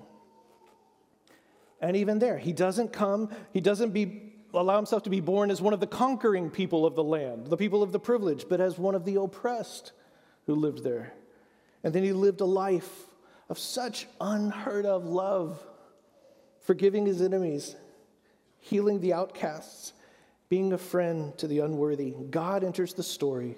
And 1.81 1.97
even 1.97 2.19
there, 2.19 2.37
he 2.37 2.53
doesn't 2.53 2.93
come, 2.93 3.29
he 3.51 3.59
doesn't 3.59 3.91
be, 3.91 4.24
allow 4.57 4.75
himself 4.75 5.03
to 5.03 5.09
be 5.09 5.19
born 5.19 5.51
as 5.51 5.61
one 5.61 5.73
of 5.73 5.79
the 5.79 5.87
conquering 5.87 6.49
people 6.49 6.85
of 6.85 6.95
the 6.95 7.03
land, 7.03 7.47
the 7.47 7.57
people 7.57 7.83
of 7.83 7.91
the 7.91 7.99
privileged, 7.99 8.49
but 8.49 8.61
as 8.61 8.77
one 8.77 8.95
of 8.95 9.05
the 9.05 9.19
oppressed 9.19 9.91
who 10.45 10.55
lived 10.55 10.83
there. 10.83 11.13
And 11.83 11.93
then 11.93 12.03
he 12.03 12.13
lived 12.13 12.41
a 12.41 12.45
life 12.45 12.89
of 13.49 13.59
such 13.59 14.07
unheard 14.19 14.85
of 14.85 15.05
love 15.05 15.63
forgiving 16.61 17.05
his 17.05 17.21
enemies, 17.21 17.75
healing 18.59 18.99
the 18.99 19.13
outcasts, 19.13 19.93
being 20.49 20.73
a 20.73 20.77
friend 20.77 21.37
to 21.37 21.47
the 21.47 21.59
unworthy. 21.59 22.15
God 22.29 22.63
enters 22.63 22.93
the 22.93 23.03
story, 23.03 23.55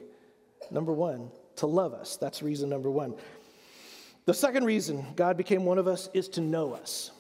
number 0.72 0.94
one, 0.94 1.32
to 1.58 1.68
love 1.68 1.94
us. 1.94 2.18
That's 2.18 2.44
reason 2.44 2.70
number 2.70 2.92
one. 2.92 3.16
The 4.26 4.34
second 4.34 4.66
reason 4.66 5.06
God 5.16 5.38
became 5.38 5.64
one 5.64 5.78
of 5.78 5.88
us 5.88 6.10
is 6.14 6.28
to 6.30 6.42
know 6.42 6.74
us. 6.74 7.12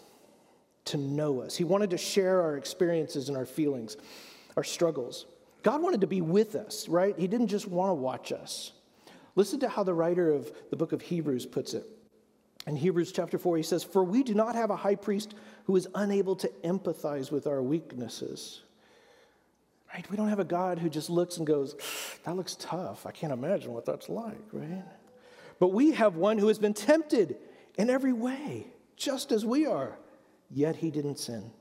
To 0.87 0.97
know 0.97 1.41
us. 1.41 1.55
He 1.55 1.63
wanted 1.63 1.89
to 1.89 1.97
share 1.97 2.41
our 2.41 2.55
experiences 2.55 3.27
and 3.27 3.37
our 3.37 3.45
feelings, 3.45 3.97
our 4.55 4.63
struggles. 4.63 5.25
God 5.63 5.81
wanted 5.81 6.01
to 6.01 6.07
be 6.07 6.21
with 6.21 6.55
us, 6.55 6.87
right? 6.87 7.17
He 7.17 7.27
didn't 7.27 7.47
just 7.47 7.67
want 7.67 7.89
to 7.89 7.93
watch 7.95 8.31
us. 8.31 8.71
Listen 9.35 9.59
to 9.59 9.69
how 9.69 9.83
the 9.83 9.93
writer 9.93 10.31
of 10.31 10.49
the 10.69 10.77
book 10.77 10.93
of 10.93 11.01
Hebrews 11.01 11.45
puts 11.45 11.73
it. 11.73 11.85
In 12.65 12.75
Hebrews 12.75 13.11
chapter 13.11 13.37
4, 13.37 13.57
he 13.57 13.63
says, 13.63 13.83
For 13.83 14.03
we 14.03 14.23
do 14.23 14.33
not 14.33 14.55
have 14.55 14.69
a 14.69 14.75
high 14.75 14.95
priest 14.95 15.35
who 15.65 15.75
is 15.75 15.87
unable 15.93 16.35
to 16.37 16.47
empathize 16.63 17.31
with 17.31 17.47
our 17.47 17.61
weaknesses. 17.61 18.61
Right? 19.93 20.09
We 20.09 20.17
don't 20.17 20.29
have 20.29 20.39
a 20.39 20.45
God 20.45 20.79
who 20.79 20.89
just 20.89 21.09
looks 21.09 21.37
and 21.37 21.45
goes, 21.45 21.75
That 22.23 22.35
looks 22.35 22.55
tough. 22.55 23.05
I 23.05 23.11
can't 23.11 23.33
imagine 23.33 23.73
what 23.73 23.85
that's 23.85 24.09
like, 24.09 24.41
right? 24.51 24.83
But 25.59 25.69
we 25.69 25.91
have 25.91 26.15
one 26.15 26.37
who 26.37 26.47
has 26.47 26.59
been 26.59 26.73
tempted 26.73 27.37
in 27.77 27.89
every 27.89 28.13
way, 28.13 28.67
just 28.95 29.31
as 29.31 29.45
we 29.45 29.65
are, 29.65 29.97
yet 30.49 30.77
he 30.77 30.91
didn't 30.91 31.19
sin. 31.19 31.51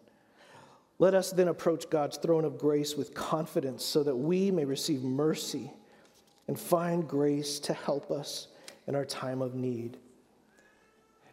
Let 0.99 1.15
us 1.15 1.31
then 1.31 1.49
approach 1.49 1.91
God's 1.91 2.17
throne 2.17 2.45
of 2.45 2.59
grace 2.59 2.97
with 2.97 3.15
confidence 3.15 3.85
so 3.85 4.03
that 4.03 4.17
we 4.17 4.51
may 4.51 4.65
receive 4.65 5.03
mercy 5.03 5.71
and 6.49 6.59
find 6.59 7.07
grace 7.07 7.59
to 7.61 7.75
help 7.75 8.11
us 8.11 8.49
in 8.87 8.95
our 8.95 9.05
time 9.05 9.43
of 9.43 9.55
need. 9.55 9.99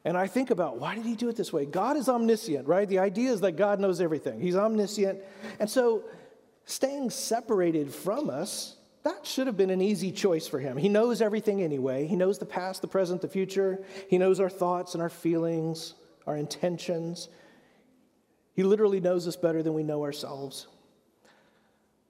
And 0.05 0.17
I 0.17 0.27
think 0.27 0.49
about 0.49 0.79
why 0.79 0.95
did 0.95 1.05
he 1.05 1.15
do 1.15 1.29
it 1.29 1.37
this 1.37 1.53
way? 1.53 1.65
God 1.65 1.95
is 1.95 2.09
omniscient, 2.09 2.67
right? 2.67 2.87
The 2.89 2.99
idea 2.99 3.31
is 3.31 3.39
that 3.41 3.53
God 3.53 3.79
knows 3.79 4.01
everything. 4.01 4.41
He's 4.41 4.55
omniscient. 4.55 5.19
And 5.59 5.69
so 5.69 6.03
staying 6.65 7.09
separated 7.09 7.93
from 7.93 8.29
us, 8.29 8.75
that 9.03 9.25
should 9.25 9.47
have 9.47 9.55
been 9.55 9.69
an 9.69 9.81
easy 9.81 10.11
choice 10.11 10.47
for 10.47 10.59
him. 10.59 10.75
He 10.75 10.89
knows 10.89 11.21
everything 11.21 11.61
anyway. 11.61 12.05
He 12.05 12.17
knows 12.17 12.37
the 12.37 12.45
past, 12.45 12.81
the 12.81 12.87
present, 12.87 13.21
the 13.21 13.29
future. 13.29 13.83
He 14.09 14.17
knows 14.17 14.41
our 14.41 14.49
thoughts 14.49 14.93
and 14.93 15.01
our 15.01 15.09
feelings, 15.09 15.93
our 16.27 16.35
intentions. 16.35 17.29
He 18.53 18.63
literally 18.63 18.99
knows 18.99 19.27
us 19.27 19.35
better 19.35 19.63
than 19.63 19.73
we 19.73 19.83
know 19.83 20.03
ourselves. 20.03 20.67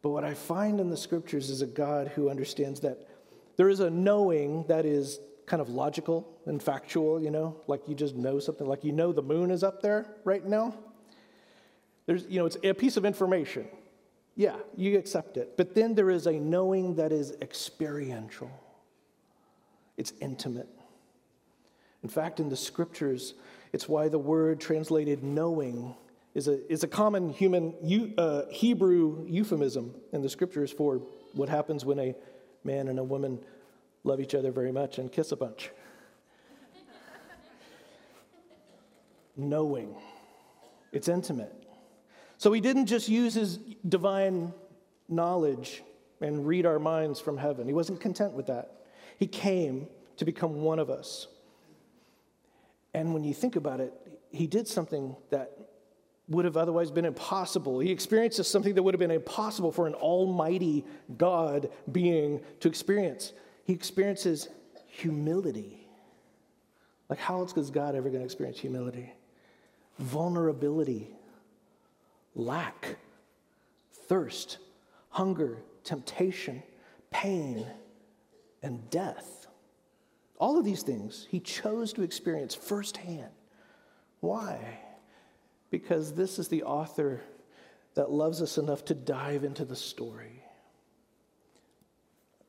But 0.01 0.09
what 0.09 0.23
I 0.25 0.33
find 0.33 0.79
in 0.79 0.89
the 0.89 0.97
scriptures 0.97 1.49
is 1.49 1.61
a 1.61 1.67
God 1.67 2.09
who 2.09 2.29
understands 2.29 2.81
that 2.81 3.07
there 3.55 3.69
is 3.69 3.79
a 3.79 3.89
knowing 3.89 4.65
that 4.67 4.85
is 4.85 5.19
kind 5.45 5.61
of 5.61 5.69
logical 5.69 6.27
and 6.45 6.61
factual, 6.61 7.21
you 7.21 7.31
know, 7.31 7.55
like 7.67 7.87
you 7.87 7.95
just 7.95 8.15
know 8.15 8.39
something, 8.39 8.67
like 8.67 8.83
you 8.83 8.91
know 8.91 9.11
the 9.11 9.21
moon 9.21 9.51
is 9.51 9.63
up 9.63 9.81
there 9.81 10.05
right 10.25 10.45
now. 10.45 10.73
There's, 12.05 12.25
you 12.27 12.39
know, 12.39 12.45
it's 12.45 12.57
a 12.63 12.73
piece 12.73 12.97
of 12.97 13.05
information. 13.05 13.67
Yeah, 14.35 14.55
you 14.75 14.97
accept 14.97 15.37
it. 15.37 15.55
But 15.55 15.75
then 15.75 15.95
there 15.95 16.09
is 16.09 16.27
a 16.27 16.33
knowing 16.33 16.95
that 16.95 17.11
is 17.11 17.35
experiential, 17.41 18.51
it's 19.95 20.13
intimate. 20.19 20.69
In 22.01 22.09
fact, 22.09 22.41
in 22.41 22.49
the 22.49 22.57
scriptures, 22.57 23.35
it's 23.71 23.87
why 23.87 24.09
the 24.09 24.19
word 24.19 24.59
translated 24.59 25.23
knowing 25.23 25.95
is 26.33 26.47
a, 26.47 26.71
is 26.71 26.83
a 26.83 26.87
common 26.87 27.29
human 27.29 27.73
uh, 28.17 28.43
Hebrew 28.49 29.25
euphemism 29.27 29.93
in 30.11 30.21
the 30.21 30.29
scriptures 30.29 30.71
for 30.71 31.01
what 31.33 31.49
happens 31.49 31.85
when 31.85 31.99
a 31.99 32.15
man 32.63 32.87
and 32.87 32.99
a 32.99 33.03
woman 33.03 33.39
love 34.03 34.19
each 34.19 34.35
other 34.35 34.51
very 34.51 34.71
much 34.71 34.97
and 34.97 35.11
kiss 35.11 35.31
a 35.31 35.35
bunch. 35.35 35.71
Knowing, 39.35 39.95
it's 40.91 41.07
intimate. 41.07 41.53
So 42.37 42.51
he 42.51 42.61
didn't 42.61 42.85
just 42.85 43.09
use 43.09 43.33
his 43.33 43.57
divine 43.87 44.53
knowledge 45.09 45.83
and 46.21 46.45
read 46.45 46.65
our 46.65 46.79
minds 46.79 47.19
from 47.19 47.37
heaven. 47.37 47.67
He 47.67 47.73
wasn't 47.73 47.99
content 47.99 48.33
with 48.33 48.47
that. 48.47 48.85
He 49.17 49.27
came 49.27 49.87
to 50.17 50.25
become 50.25 50.61
one 50.61 50.79
of 50.79 50.89
us. 50.89 51.27
And 52.93 53.13
when 53.13 53.23
you 53.23 53.33
think 53.33 53.55
about 53.55 53.79
it, 53.79 53.93
he 54.31 54.45
did 54.47 54.67
something 54.67 55.15
that 55.29 55.57
would 56.29 56.45
have 56.45 56.57
otherwise 56.57 56.89
been 56.89 57.05
impossible. 57.05 57.79
He 57.79 57.91
experiences 57.91 58.47
something 58.47 58.75
that 58.75 58.83
would 58.83 58.93
have 58.93 58.99
been 58.99 59.11
impossible 59.11 59.71
for 59.71 59.87
an 59.87 59.93
almighty 59.93 60.85
God 61.17 61.69
being 61.91 62.41
to 62.61 62.67
experience. 62.67 63.33
He 63.65 63.73
experiences 63.73 64.47
humility. 64.87 65.87
Like, 67.09 67.19
how 67.19 67.39
else 67.39 67.55
is 67.57 67.69
God 67.69 67.95
ever 67.95 68.09
going 68.09 68.21
to 68.21 68.25
experience 68.25 68.59
humility? 68.59 69.11
Vulnerability, 69.99 71.09
lack, 72.35 72.97
thirst, 74.07 74.59
hunger, 75.09 75.57
temptation, 75.83 76.63
pain, 77.11 77.65
and 78.63 78.89
death. 78.89 79.47
All 80.39 80.57
of 80.57 80.65
these 80.65 80.83
things 80.83 81.27
he 81.29 81.39
chose 81.39 81.93
to 81.93 82.01
experience 82.01 82.55
firsthand. 82.55 83.29
Why? 84.21 84.79
Because 85.73 86.13
this 86.13 86.37
is 86.37 86.49
the 86.49 86.61
author 86.61 87.19
that 87.95 88.11
loves 88.11 88.43
us 88.43 88.59
enough 88.59 88.85
to 88.85 88.93
dive 88.93 89.43
into 89.43 89.65
the 89.65 89.75
story. 89.75 90.43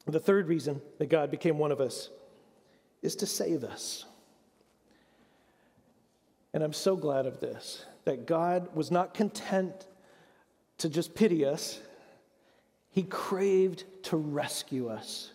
The 0.05 0.21
third 0.21 0.47
reason 0.47 0.83
that 0.99 1.09
God 1.09 1.31
became 1.31 1.57
one 1.57 1.73
of 1.73 1.81
us 1.81 2.11
is 3.01 3.17
to 3.17 3.27
save 3.27 3.65
us. 3.65 4.05
And 6.53 6.63
I'm 6.63 6.75
so 6.75 6.97
glad 6.97 7.25
of 7.25 7.41
this 7.41 7.87
that 8.05 8.27
God 8.27 8.69
was 8.77 8.91
not 8.91 9.15
content 9.15 9.87
to 10.77 10.91
just 10.91 11.15
pity 11.15 11.47
us, 11.47 11.81
He 12.91 13.05
craved 13.05 13.85
to 14.03 14.19
rescue 14.19 14.89
us, 14.89 15.33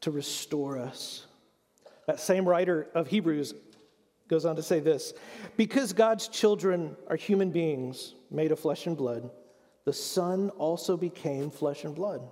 to 0.00 0.10
restore 0.10 0.78
us. 0.78 1.26
That 2.06 2.18
same 2.18 2.48
writer 2.48 2.88
of 2.94 3.08
Hebrews 3.08 3.52
goes 4.28 4.44
on 4.44 4.56
to 4.56 4.62
say 4.62 4.80
this 4.80 5.14
Because 5.56 5.92
God's 5.92 6.28
children 6.28 6.96
are 7.08 7.16
human 7.16 7.50
beings 7.50 8.14
made 8.30 8.52
of 8.52 8.60
flesh 8.60 8.86
and 8.86 8.96
blood, 8.96 9.30
the 9.84 9.92
Son 9.92 10.50
also 10.50 10.96
became 10.96 11.50
flesh 11.50 11.84
and 11.84 11.94
blood. 11.94 12.22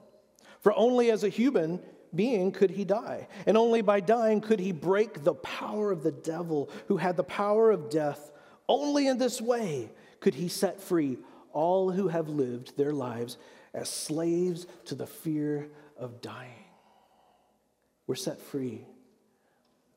For 0.60 0.76
only 0.76 1.10
as 1.10 1.24
a 1.24 1.28
human 1.28 1.80
being 2.14 2.52
could 2.52 2.70
he 2.70 2.84
die, 2.84 3.28
and 3.46 3.56
only 3.56 3.82
by 3.82 4.00
dying 4.00 4.40
could 4.40 4.60
he 4.60 4.72
break 4.72 5.24
the 5.24 5.34
power 5.34 5.90
of 5.90 6.02
the 6.02 6.12
devil 6.12 6.70
who 6.88 6.96
had 6.96 7.16
the 7.16 7.24
power 7.24 7.70
of 7.70 7.90
death. 7.90 8.32
Only 8.68 9.06
in 9.06 9.18
this 9.18 9.40
way 9.40 9.90
could 10.20 10.34
he 10.34 10.48
set 10.48 10.80
free 10.80 11.18
all 11.52 11.90
who 11.90 12.08
have 12.08 12.28
lived 12.28 12.76
their 12.76 12.92
lives 12.92 13.38
as 13.72 13.88
slaves 13.88 14.66
to 14.86 14.94
the 14.94 15.06
fear 15.06 15.68
of 15.96 16.20
dying. 16.20 16.64
We're 18.06 18.14
set 18.14 18.40
free 18.40 18.84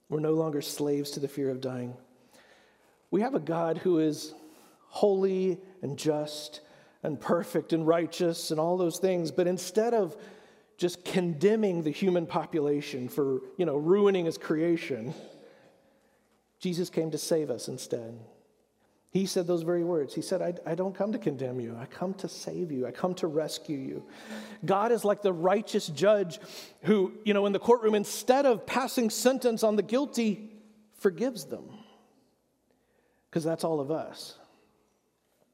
we're 0.10 0.20
no 0.20 0.34
longer 0.34 0.62
slaves 0.62 1.12
to 1.12 1.20
the 1.20 1.28
fear 1.28 1.50
of 1.50 1.62
dying. 1.62 1.96
We 3.12 3.22
have 3.22 3.36
a 3.36 3.40
God 3.40 3.78
who 3.78 4.00
is 4.00 4.34
holy 4.88 5.60
and 5.82 5.98
just 5.98 6.62
and 7.04 7.20
perfect 7.20 7.72
and 7.74 7.88
righteous 7.88 8.52
and 8.52 8.60
all 8.60 8.76
those 8.78 9.00
things, 9.00 9.32
but 9.32 9.48
instead 9.48 9.94
of 9.94 10.18
just 10.78 11.06
condemning 11.06 11.84
the 11.84 11.92
human 11.92 12.26
population 12.26 13.08
for, 13.08 13.42
you 13.58 13.66
know, 13.66 13.76
ruining 13.76 14.26
his 14.26 14.38
creation, 14.38 15.14
Jesus 16.60 16.90
came 16.90 17.12
to 17.12 17.18
save 17.18 17.50
us 17.50 17.68
instead. 17.68 18.18
He 19.12 19.26
said 19.26 19.48
those 19.48 19.64
very 19.64 19.84
words. 19.84 20.14
He 20.14 20.22
said, 20.22 20.42
I, 20.42 20.54
I, 20.72 20.76
don't 20.76 20.94
come 20.94 21.14
to 21.14 21.18
condemn 21.18 21.60
you. 21.60 21.76
I 21.80 21.86
come 21.86 22.14
to 22.16 22.30
save 22.30 22.72
you. 22.72 22.86
I 22.86 22.92
come 22.92 23.16
to 23.16 23.28
rescue 23.28 23.78
you. 23.78 24.04
God 24.64 24.92
is 24.92 25.04
like 25.04 25.24
the 25.24 25.34
righteous 25.34 25.88
judge 25.88 26.40
who, 26.84 27.14
you 27.26 27.34
know, 27.34 27.48
in 27.48 27.54
the 27.54 27.60
courtroom, 27.60 27.96
instead 27.96 28.46
of 28.46 28.68
passing 28.68 29.10
sentence 29.10 29.64
on 29.64 29.76
the 29.76 29.82
guilty, 29.82 30.52
forgives 31.00 31.46
them. 31.46 31.66
Because 33.30 33.44
that's 33.44 33.64
all 33.64 33.80
of 33.80 33.90
us. 33.90 34.38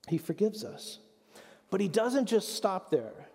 He 0.09 0.17
forgives 0.17 0.65
us. 0.65 0.99
But 1.69 1.79
he 1.79 1.87
doesn't 1.87 2.25
just 2.25 2.55
stop 2.55 2.91
there. 2.91 3.29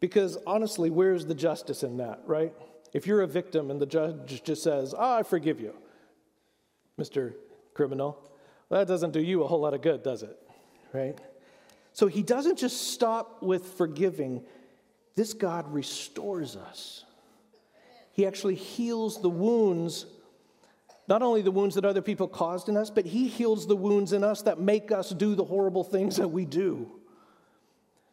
Because 0.00 0.38
honestly, 0.44 0.90
where's 0.90 1.26
the 1.26 1.34
justice 1.34 1.84
in 1.84 1.98
that, 1.98 2.22
right? 2.26 2.52
If 2.92 3.06
you're 3.06 3.22
a 3.22 3.28
victim 3.28 3.70
and 3.70 3.80
the 3.80 3.86
judge 3.86 4.42
just 4.42 4.64
says, 4.64 4.92
Oh, 4.96 5.18
I 5.18 5.22
forgive 5.22 5.60
you, 5.60 5.74
Mr. 6.98 7.34
Criminal, 7.74 8.18
that 8.78 8.88
doesn't 8.88 9.12
do 9.12 9.20
you 9.20 9.42
a 9.42 9.46
whole 9.46 9.60
lot 9.60 9.74
of 9.74 9.82
good, 9.82 10.02
does 10.02 10.22
it? 10.22 10.36
Right? 10.92 11.18
So 11.92 12.06
he 12.06 12.22
doesn't 12.22 12.58
just 12.58 12.92
stop 12.92 13.42
with 13.42 13.74
forgiving, 13.74 14.42
this 15.16 15.32
God 15.32 15.72
restores 15.72 16.56
us. 16.56 17.04
He 18.12 18.26
actually 18.26 18.54
heals 18.54 19.20
the 19.20 19.30
wounds, 19.30 20.06
not 21.08 21.22
only 21.22 21.42
the 21.42 21.50
wounds 21.50 21.74
that 21.74 21.84
other 21.84 22.02
people 22.02 22.28
caused 22.28 22.68
in 22.68 22.76
us, 22.76 22.90
but 22.90 23.06
he 23.06 23.28
heals 23.28 23.66
the 23.66 23.76
wounds 23.76 24.12
in 24.12 24.22
us 24.22 24.42
that 24.42 24.60
make 24.60 24.92
us 24.92 25.10
do 25.10 25.34
the 25.34 25.44
horrible 25.44 25.84
things 25.84 26.16
that 26.16 26.28
we 26.28 26.44
do. 26.44 26.90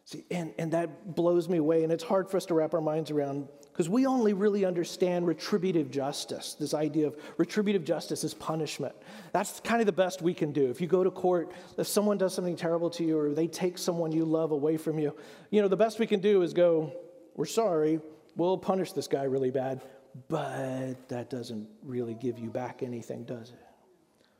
See, 0.04 0.24
and, 0.30 0.54
and 0.58 0.72
that 0.72 1.14
blows 1.14 1.48
me 1.48 1.58
away, 1.58 1.84
and 1.84 1.92
it's 1.92 2.04
hard 2.04 2.30
for 2.30 2.36
us 2.36 2.46
to 2.46 2.54
wrap 2.54 2.74
our 2.74 2.80
minds 2.80 3.10
around 3.10 3.48
because 3.78 3.88
we 3.88 4.06
only 4.06 4.32
really 4.32 4.64
understand 4.64 5.24
retributive 5.24 5.88
justice, 5.88 6.56
this 6.58 6.74
idea 6.74 7.06
of 7.06 7.16
retributive 7.36 7.84
justice 7.84 8.24
is 8.24 8.34
punishment. 8.34 8.92
That's 9.30 9.60
kind 9.60 9.78
of 9.78 9.86
the 9.86 9.92
best 9.92 10.20
we 10.20 10.34
can 10.34 10.50
do. 10.50 10.68
If 10.68 10.80
you 10.80 10.88
go 10.88 11.04
to 11.04 11.12
court, 11.12 11.52
if 11.76 11.86
someone 11.86 12.18
does 12.18 12.34
something 12.34 12.56
terrible 12.56 12.90
to 12.90 13.04
you 13.04 13.16
or 13.16 13.30
they 13.30 13.46
take 13.46 13.78
someone 13.78 14.10
you 14.10 14.24
love 14.24 14.50
away 14.50 14.78
from 14.78 14.98
you, 14.98 15.14
you 15.52 15.62
know, 15.62 15.68
the 15.68 15.76
best 15.76 16.00
we 16.00 16.08
can 16.08 16.18
do 16.18 16.42
is 16.42 16.52
go, 16.52 16.92
We're 17.36 17.44
sorry, 17.44 18.00
we'll 18.34 18.58
punish 18.58 18.90
this 18.90 19.06
guy 19.06 19.22
really 19.22 19.52
bad, 19.52 19.80
but 20.26 21.08
that 21.08 21.30
doesn't 21.30 21.68
really 21.84 22.14
give 22.14 22.36
you 22.36 22.50
back 22.50 22.82
anything, 22.82 23.22
does 23.22 23.50
it? 23.50 23.64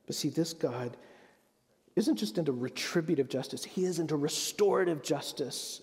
But 0.07 0.17
see, 0.17 0.31
this 0.31 0.53
God 0.53 0.97
isn't 1.95 2.17
just 2.17 2.39
into 2.39 2.51
retributive 2.51 3.29
justice, 3.29 3.63
He 3.63 3.85
is 3.85 4.01
into 4.01 4.17
restorative 4.17 5.01
justice. 5.01 5.81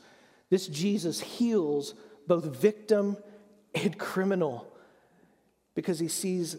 This 0.50 0.68
Jesus 0.68 1.22
heals 1.22 1.94
both 2.28 2.44
victim 2.44 3.16
and 3.76 3.98
criminal 3.98 4.72
because 5.76 6.00
he 6.00 6.08
sees 6.08 6.58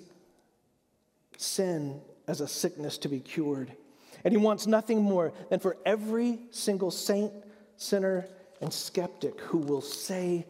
sin 1.36 2.00
as 2.28 2.40
a 2.40 2.48
sickness 2.48 2.98
to 2.98 3.08
be 3.08 3.20
cured. 3.20 3.72
And 4.24 4.32
he 4.32 4.38
wants 4.38 4.66
nothing 4.66 5.02
more 5.02 5.32
than 5.50 5.60
for 5.60 5.76
every 5.84 6.40
single 6.50 6.90
saint, 6.90 7.32
sinner, 7.76 8.26
and 8.60 8.72
skeptic 8.72 9.40
who 9.40 9.58
will 9.58 9.82
say 9.82 10.46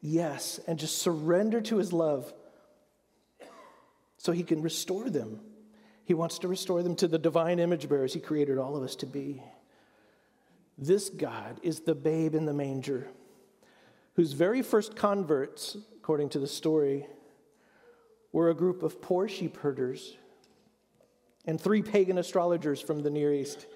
yes 0.00 0.58
and 0.66 0.78
just 0.78 0.98
surrender 0.98 1.60
to 1.60 1.76
his 1.76 1.92
love 1.92 2.32
so 4.16 4.32
he 4.32 4.42
can 4.42 4.62
restore 4.62 5.10
them. 5.10 5.40
He 6.04 6.14
wants 6.14 6.38
to 6.40 6.48
restore 6.48 6.82
them 6.82 6.96
to 6.96 7.08
the 7.08 7.18
divine 7.18 7.58
image 7.58 7.88
bearers 7.88 8.14
he 8.14 8.20
created 8.20 8.58
all 8.58 8.76
of 8.76 8.82
us 8.82 8.96
to 8.96 9.06
be. 9.06 9.42
This 10.76 11.10
God 11.10 11.60
is 11.62 11.80
the 11.80 11.94
babe 11.94 12.34
in 12.34 12.46
the 12.46 12.54
manger, 12.54 13.06
whose 14.14 14.32
very 14.32 14.62
first 14.62 14.96
converts, 14.96 15.76
according 16.10 16.28
to 16.28 16.40
the 16.40 16.46
story, 16.48 17.06
were 18.32 18.50
a 18.50 18.54
group 18.54 18.82
of 18.82 19.00
poor 19.00 19.28
sheep 19.28 19.56
herders 19.58 20.16
and 21.46 21.60
three 21.60 21.82
pagan 21.82 22.18
astrologers 22.18 22.80
from 22.80 22.98
the 22.98 23.10
Near 23.10 23.32
East. 23.32 23.68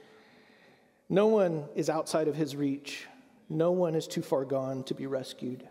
No 1.09 1.29
one 1.29 1.67
is 1.77 1.89
outside 1.89 2.27
of 2.27 2.35
his 2.35 2.57
reach. 2.57 3.07
No 3.49 3.71
one 3.71 3.95
is 3.95 4.09
too 4.09 4.21
far 4.21 4.45
gone 4.45 4.83
to 4.83 4.95
be 4.95 5.07
rescued. 5.07 5.69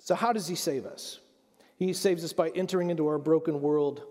So, 0.00 0.16
how 0.16 0.32
does 0.32 0.48
he 0.48 0.56
save 0.56 0.84
us? 0.84 1.20
He 1.76 1.92
saves 1.92 2.24
us 2.24 2.32
by 2.32 2.48
entering 2.48 2.90
into 2.90 3.06
our 3.06 3.18
broken 3.18 3.60
world. 3.60 4.02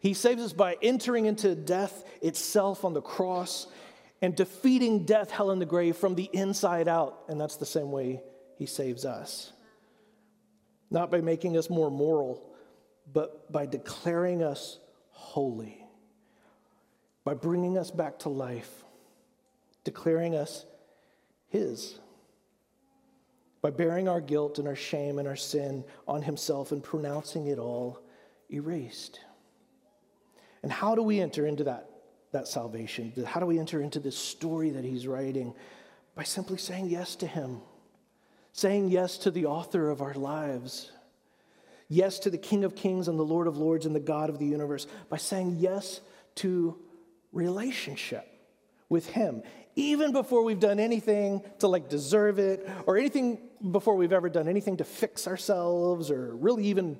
He 0.00 0.12
saves 0.12 0.42
us 0.42 0.52
by 0.52 0.76
entering 0.82 1.24
into 1.24 1.54
death 1.54 2.04
itself 2.20 2.84
on 2.84 2.92
the 2.92 3.00
cross 3.00 3.68
and 4.20 4.36
defeating 4.36 5.06
death, 5.06 5.30
hell, 5.30 5.50
and 5.50 5.62
the 5.62 5.66
grave 5.66 5.96
from 5.96 6.14
the 6.14 6.28
inside 6.34 6.88
out. 6.88 7.24
And 7.28 7.40
that's 7.40 7.56
the 7.56 7.64
same 7.64 7.90
way 7.90 8.20
he 8.58 8.66
saves 8.66 9.06
us. 9.06 9.54
Not 10.90 11.10
by 11.10 11.20
making 11.20 11.56
us 11.56 11.68
more 11.68 11.90
moral, 11.90 12.42
but 13.12 13.50
by 13.52 13.66
declaring 13.66 14.42
us 14.42 14.78
holy, 15.10 15.84
by 17.24 17.34
bringing 17.34 17.76
us 17.76 17.90
back 17.90 18.20
to 18.20 18.28
life, 18.28 18.84
declaring 19.84 20.34
us 20.34 20.64
his, 21.48 21.98
by 23.60 23.70
bearing 23.70 24.08
our 24.08 24.20
guilt 24.20 24.58
and 24.58 24.68
our 24.68 24.76
shame 24.76 25.18
and 25.18 25.26
our 25.26 25.36
sin 25.36 25.84
on 26.06 26.22
himself 26.22 26.72
and 26.72 26.82
pronouncing 26.82 27.48
it 27.48 27.58
all 27.58 28.00
erased. 28.50 29.20
And 30.62 30.72
how 30.72 30.94
do 30.94 31.02
we 31.02 31.20
enter 31.20 31.46
into 31.46 31.64
that 31.64 31.88
that 32.32 32.46
salvation? 32.46 33.12
How 33.26 33.40
do 33.40 33.46
we 33.46 33.58
enter 33.58 33.80
into 33.80 34.00
this 34.00 34.16
story 34.16 34.70
that 34.70 34.84
he's 34.84 35.06
writing? 35.06 35.54
By 36.14 36.24
simply 36.24 36.58
saying 36.58 36.86
yes 36.86 37.16
to 37.16 37.26
him, 37.26 37.62
saying 38.52 38.88
yes 38.88 39.18
to 39.18 39.30
the 39.30 39.46
author 39.46 39.90
of 39.90 40.02
our 40.02 40.14
lives, 40.14 40.90
yes 41.88 42.18
to 42.20 42.30
the 42.30 42.38
King 42.38 42.64
of 42.64 42.74
Kings 42.74 43.08
and 43.08 43.18
the 43.18 43.24
Lord 43.24 43.46
of 43.46 43.56
Lords 43.56 43.86
and 43.86 43.94
the 43.94 44.00
God 44.00 44.30
of 44.30 44.38
the 44.38 44.46
universe, 44.46 44.86
by 45.08 45.16
saying 45.16 45.56
yes 45.58 46.00
to 46.36 46.78
relationship 47.32 48.26
with 48.88 49.06
him, 49.08 49.42
even 49.76 50.12
before 50.12 50.42
we've 50.42 50.60
done 50.60 50.80
anything 50.80 51.42
to 51.60 51.68
like 51.68 51.88
deserve 51.88 52.38
it 52.38 52.68
or 52.86 52.96
anything 52.96 53.38
before 53.70 53.96
we've 53.96 54.12
ever 54.12 54.28
done 54.28 54.48
anything 54.48 54.76
to 54.78 54.84
fix 54.84 55.26
ourselves 55.26 56.10
or 56.10 56.34
really 56.36 56.64
even 56.66 56.98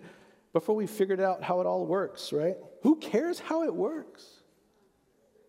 before 0.52 0.76
we 0.76 0.86
figured 0.86 1.20
out 1.20 1.42
how 1.42 1.60
it 1.60 1.66
all 1.66 1.86
works, 1.86 2.32
right? 2.32 2.56
Who 2.82 2.96
cares 2.96 3.38
how 3.38 3.64
it 3.64 3.74
works? 3.74 4.24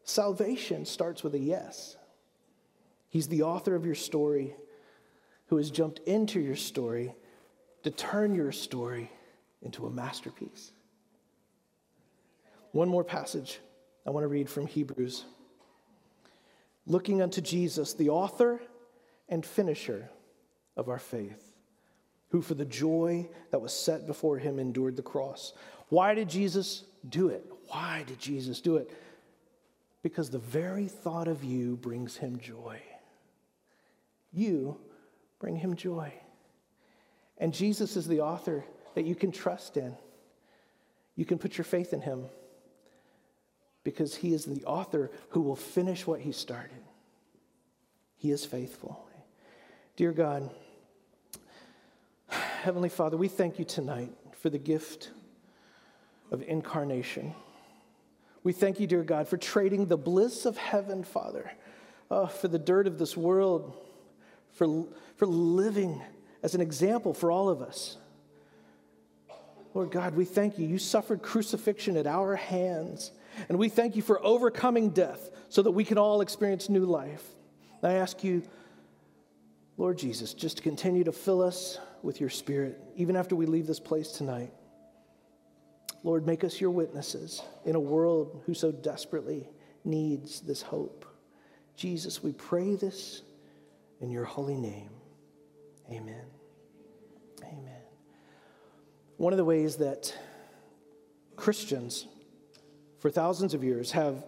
Salvation 0.04 0.86
starts 0.86 1.24
with 1.24 1.36
a 1.36 1.40
yes. 1.40 1.96
He's 3.10 3.28
the 3.28 3.44
author 3.44 3.76
of 3.76 3.86
your 3.86 3.96
story 3.96 4.56
who 5.50 5.58
has 5.58 5.70
jumped 5.70 6.00
into 6.08 6.40
your 6.40 6.56
story 6.56 7.14
to 7.84 7.92
turn 7.92 8.34
your 8.34 8.52
story 8.52 9.12
into 9.62 9.86
a 9.86 9.90
masterpiece. 9.90 10.72
One 12.72 12.88
more 12.88 13.04
passage 13.04 13.60
I 14.06 14.12
want 14.12 14.24
to 14.24 14.28
read 14.28 14.50
from 14.50 14.68
Hebrews. 14.68 15.26
Looking 16.86 17.22
unto 17.22 17.42
Jesus, 17.42 17.94
the 17.94 18.10
author 18.10 18.62
and 19.28 19.46
finisher 19.46 20.10
of 20.76 20.90
our 20.90 21.00
faith, 21.00 21.52
who 22.30 22.42
for 22.42 22.54
the 22.54 22.66
joy 22.66 23.28
that 23.52 23.60
was 23.60 23.74
set 23.74 24.08
before 24.08 24.38
him 24.38 24.60
endured 24.60 24.96
the 24.96 25.02
cross. 25.02 25.54
Why 25.90 26.14
did 26.14 26.30
Jesus 26.30 26.84
do 27.08 27.30
it? 27.30 27.46
Why 27.68 28.04
did 28.08 28.20
Jesus 28.20 28.62
do 28.62 28.78
it? 28.78 28.90
because 30.02 30.30
the 30.30 30.40
very 30.40 30.88
thought 30.88 31.28
of 31.28 31.44
you 31.44 31.76
brings 31.78 32.18
him 32.18 32.40
joy. 32.40 32.82
You 34.32 34.78
bring 35.40 35.56
him 35.56 35.76
joy. 35.76 36.14
And 37.38 37.54
Jesus 37.54 37.96
is 37.96 38.08
the 38.08 38.22
author 38.22 38.66
that 38.96 39.06
you 39.06 39.16
can 39.16 39.32
trust 39.32 39.78
in. 39.78 39.96
You 41.16 41.26
can 41.26 41.38
put 41.38 41.58
your 41.58 41.66
faith 41.66 41.94
in 41.94 42.02
him 42.02 42.26
because 43.84 44.16
he 44.16 44.34
is 44.34 44.46
the 44.46 44.64
author 44.66 45.12
who 45.30 45.42
will 45.42 45.56
finish 45.56 46.06
what 46.06 46.20
he 46.20 46.32
started. 46.32 46.82
He 48.18 48.32
is 48.32 48.46
faithful. 48.46 49.08
Dear 49.96 50.12
God, 50.12 50.50
Heavenly 52.28 52.90
Father, 52.90 53.18
we 53.18 53.30
thank 53.30 53.58
you 53.58 53.66
tonight 53.66 54.12
for 54.34 54.50
the 54.50 54.58
gift 54.58 55.12
of 56.32 56.44
incarnation. 56.44 57.34
We 58.44 58.54
thank 58.54 58.80
you, 58.80 58.88
dear 58.88 59.04
God, 59.04 59.28
for 59.28 59.38
trading 59.38 59.88
the 59.88 59.98
bliss 59.98 60.46
of 60.46 60.58
heaven, 60.58 61.04
Father, 61.04 61.52
uh, 62.12 62.28
for 62.28 62.48
the 62.48 62.60
dirt 62.60 62.88
of 62.88 62.98
this 62.98 63.18
world, 63.18 63.76
for, 64.60 64.86
for 65.16 65.26
living 65.26 66.02
as 66.44 66.54
an 66.54 66.60
example 66.60 67.14
for 67.14 67.32
all 67.32 67.48
of 67.48 67.62
us. 67.62 67.96
Lord 69.74 69.90
God, 69.90 70.16
we 70.16 70.26
thank 70.26 70.60
you. 70.60 70.68
You 70.68 70.78
suffered 70.78 71.22
crucifixion 71.22 71.96
at 71.96 72.06
our 72.06 72.36
hands, 72.36 73.12
and 73.48 73.58
we 73.58 73.70
thank 73.70 73.96
you 73.96 74.02
for 74.02 74.24
overcoming 74.24 74.90
death 74.90 75.32
so 75.48 75.62
that 75.62 75.72
we 75.72 75.86
can 75.86 75.98
all 75.98 76.20
experience 76.20 76.68
new 76.68 76.86
life. 76.86 77.24
I 77.82 77.94
ask 77.94 78.22
you, 78.22 78.44
Lord 79.78 79.98
Jesus, 79.98 80.34
just 80.34 80.58
to 80.58 80.64
continue 80.64 81.06
to 81.06 81.14
fill 81.14 81.42
us 81.42 81.80
with 82.04 82.20
your 82.20 82.30
spirit, 82.30 82.78
even 82.98 83.16
after 83.16 83.38
we 83.38 83.46
leave 83.46 83.66
this 83.66 83.80
place 83.80 84.12
tonight. 84.12 84.52
Lord, 86.04 86.26
make 86.26 86.44
us 86.44 86.60
your 86.60 86.72
witnesses 86.72 87.42
in 87.64 87.76
a 87.76 87.80
world 87.80 88.42
who 88.46 88.54
so 88.54 88.74
desperately 88.74 89.48
needs 89.86 90.42
this 90.42 90.62
hope. 90.62 91.06
Jesus, 91.78 92.22
we 92.22 92.34
pray 92.34 92.76
this 92.76 93.22
in 94.02 94.10
your 94.10 94.26
holy 94.26 94.58
name. 94.58 94.90
Amen. 95.92 96.26
Amen. 97.44 97.82
One 99.18 99.34
of 99.34 99.38
the 99.38 99.46
ways 99.46 99.78
that 99.78 100.16
Christians 101.36 102.08
for 103.00 103.10
thousands 103.10 103.54
of 103.54 103.64
years 103.64 103.92
have 103.92 104.26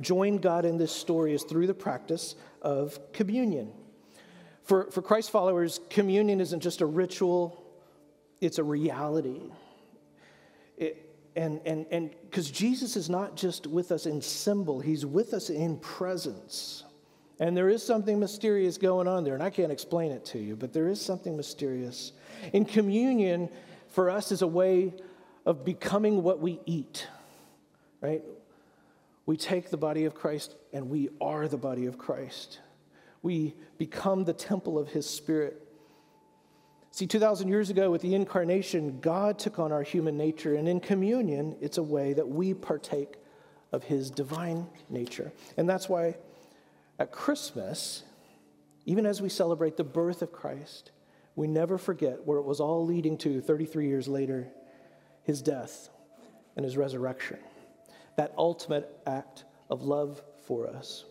joined 0.00 0.42
God 0.42 0.64
in 0.64 0.78
this 0.78 0.92
story 0.92 1.34
is 1.34 1.42
through 1.42 1.66
the 1.66 1.74
practice 1.74 2.34
of 2.60 2.98
communion. 3.12 3.72
For, 4.64 4.90
for 4.90 5.02
Christ 5.02 5.30
followers, 5.30 5.80
communion 5.90 6.40
isn't 6.40 6.60
just 6.60 6.80
a 6.80 6.86
ritual, 6.86 7.64
it's 8.40 8.58
a 8.58 8.64
reality. 8.64 9.40
It, 10.76 11.08
and 11.34 11.60
and 11.64 11.86
and 11.90 12.10
because 12.22 12.50
Jesus 12.50 12.96
is 12.96 13.08
not 13.08 13.36
just 13.36 13.66
with 13.66 13.90
us 13.90 14.06
in 14.06 14.20
symbol, 14.20 14.80
he's 14.80 15.06
with 15.06 15.32
us 15.32 15.48
in 15.50 15.78
presence. 15.78 16.84
And 17.42 17.56
there 17.56 17.68
is 17.68 17.82
something 17.82 18.20
mysterious 18.20 18.78
going 18.78 19.08
on 19.08 19.24
there, 19.24 19.34
and 19.34 19.42
I 19.42 19.50
can't 19.50 19.72
explain 19.72 20.12
it 20.12 20.24
to 20.26 20.38
you, 20.38 20.54
but 20.54 20.72
there 20.72 20.86
is 20.86 21.00
something 21.00 21.36
mysterious. 21.36 22.12
In 22.52 22.64
communion, 22.64 23.48
for 23.88 24.10
us, 24.10 24.30
is 24.30 24.42
a 24.42 24.46
way 24.46 24.94
of 25.44 25.64
becoming 25.64 26.22
what 26.22 26.38
we 26.38 26.60
eat, 26.66 27.08
right? 28.00 28.22
We 29.26 29.36
take 29.36 29.70
the 29.70 29.76
body 29.76 30.04
of 30.04 30.14
Christ 30.14 30.54
and 30.72 30.88
we 30.88 31.08
are 31.20 31.48
the 31.48 31.56
body 31.56 31.86
of 31.86 31.98
Christ. 31.98 32.60
We 33.22 33.56
become 33.76 34.22
the 34.22 34.34
temple 34.34 34.78
of 34.78 34.90
his 34.90 35.10
spirit. 35.10 35.66
See, 36.92 37.08
2,000 37.08 37.48
years 37.48 37.70
ago 37.70 37.90
with 37.90 38.02
the 38.02 38.14
incarnation, 38.14 39.00
God 39.00 39.40
took 39.40 39.58
on 39.58 39.72
our 39.72 39.82
human 39.82 40.16
nature, 40.16 40.54
and 40.54 40.68
in 40.68 40.78
communion, 40.78 41.56
it's 41.60 41.78
a 41.78 41.82
way 41.82 42.12
that 42.12 42.28
we 42.28 42.54
partake 42.54 43.16
of 43.72 43.82
his 43.82 44.12
divine 44.12 44.68
nature. 44.88 45.32
And 45.56 45.68
that's 45.68 45.88
why 45.88 46.14
at 47.02 47.10
Christmas, 47.10 48.04
even 48.86 49.06
as 49.06 49.20
we 49.20 49.28
celebrate 49.28 49.76
the 49.76 49.82
birth 49.82 50.22
of 50.22 50.30
Christ, 50.30 50.92
we 51.34 51.48
never 51.48 51.76
forget 51.76 52.24
where 52.24 52.38
it 52.38 52.44
was 52.44 52.60
all 52.60 52.86
leading 52.86 53.18
to 53.18 53.40
33 53.40 53.88
years 53.88 54.06
later 54.06 54.46
his 55.24 55.42
death 55.42 55.88
and 56.54 56.64
his 56.64 56.76
resurrection. 56.76 57.38
That 58.16 58.32
ultimate 58.38 58.88
act 59.04 59.42
of 59.68 59.82
love 59.82 60.22
for 60.46 60.68
us. 60.68 61.04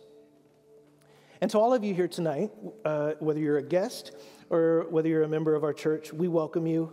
And 1.42 1.50
to 1.50 1.58
all 1.58 1.74
of 1.74 1.84
you 1.84 1.92
here 1.92 2.08
tonight, 2.08 2.52
uh, 2.86 3.12
whether 3.18 3.40
you're 3.40 3.58
a 3.58 3.62
guest 3.62 4.12
or 4.48 4.86
whether 4.88 5.10
you're 5.10 5.24
a 5.24 5.28
member 5.28 5.54
of 5.54 5.62
our 5.62 5.74
church, 5.74 6.10
we 6.10 6.26
welcome 6.26 6.66
you 6.66 6.90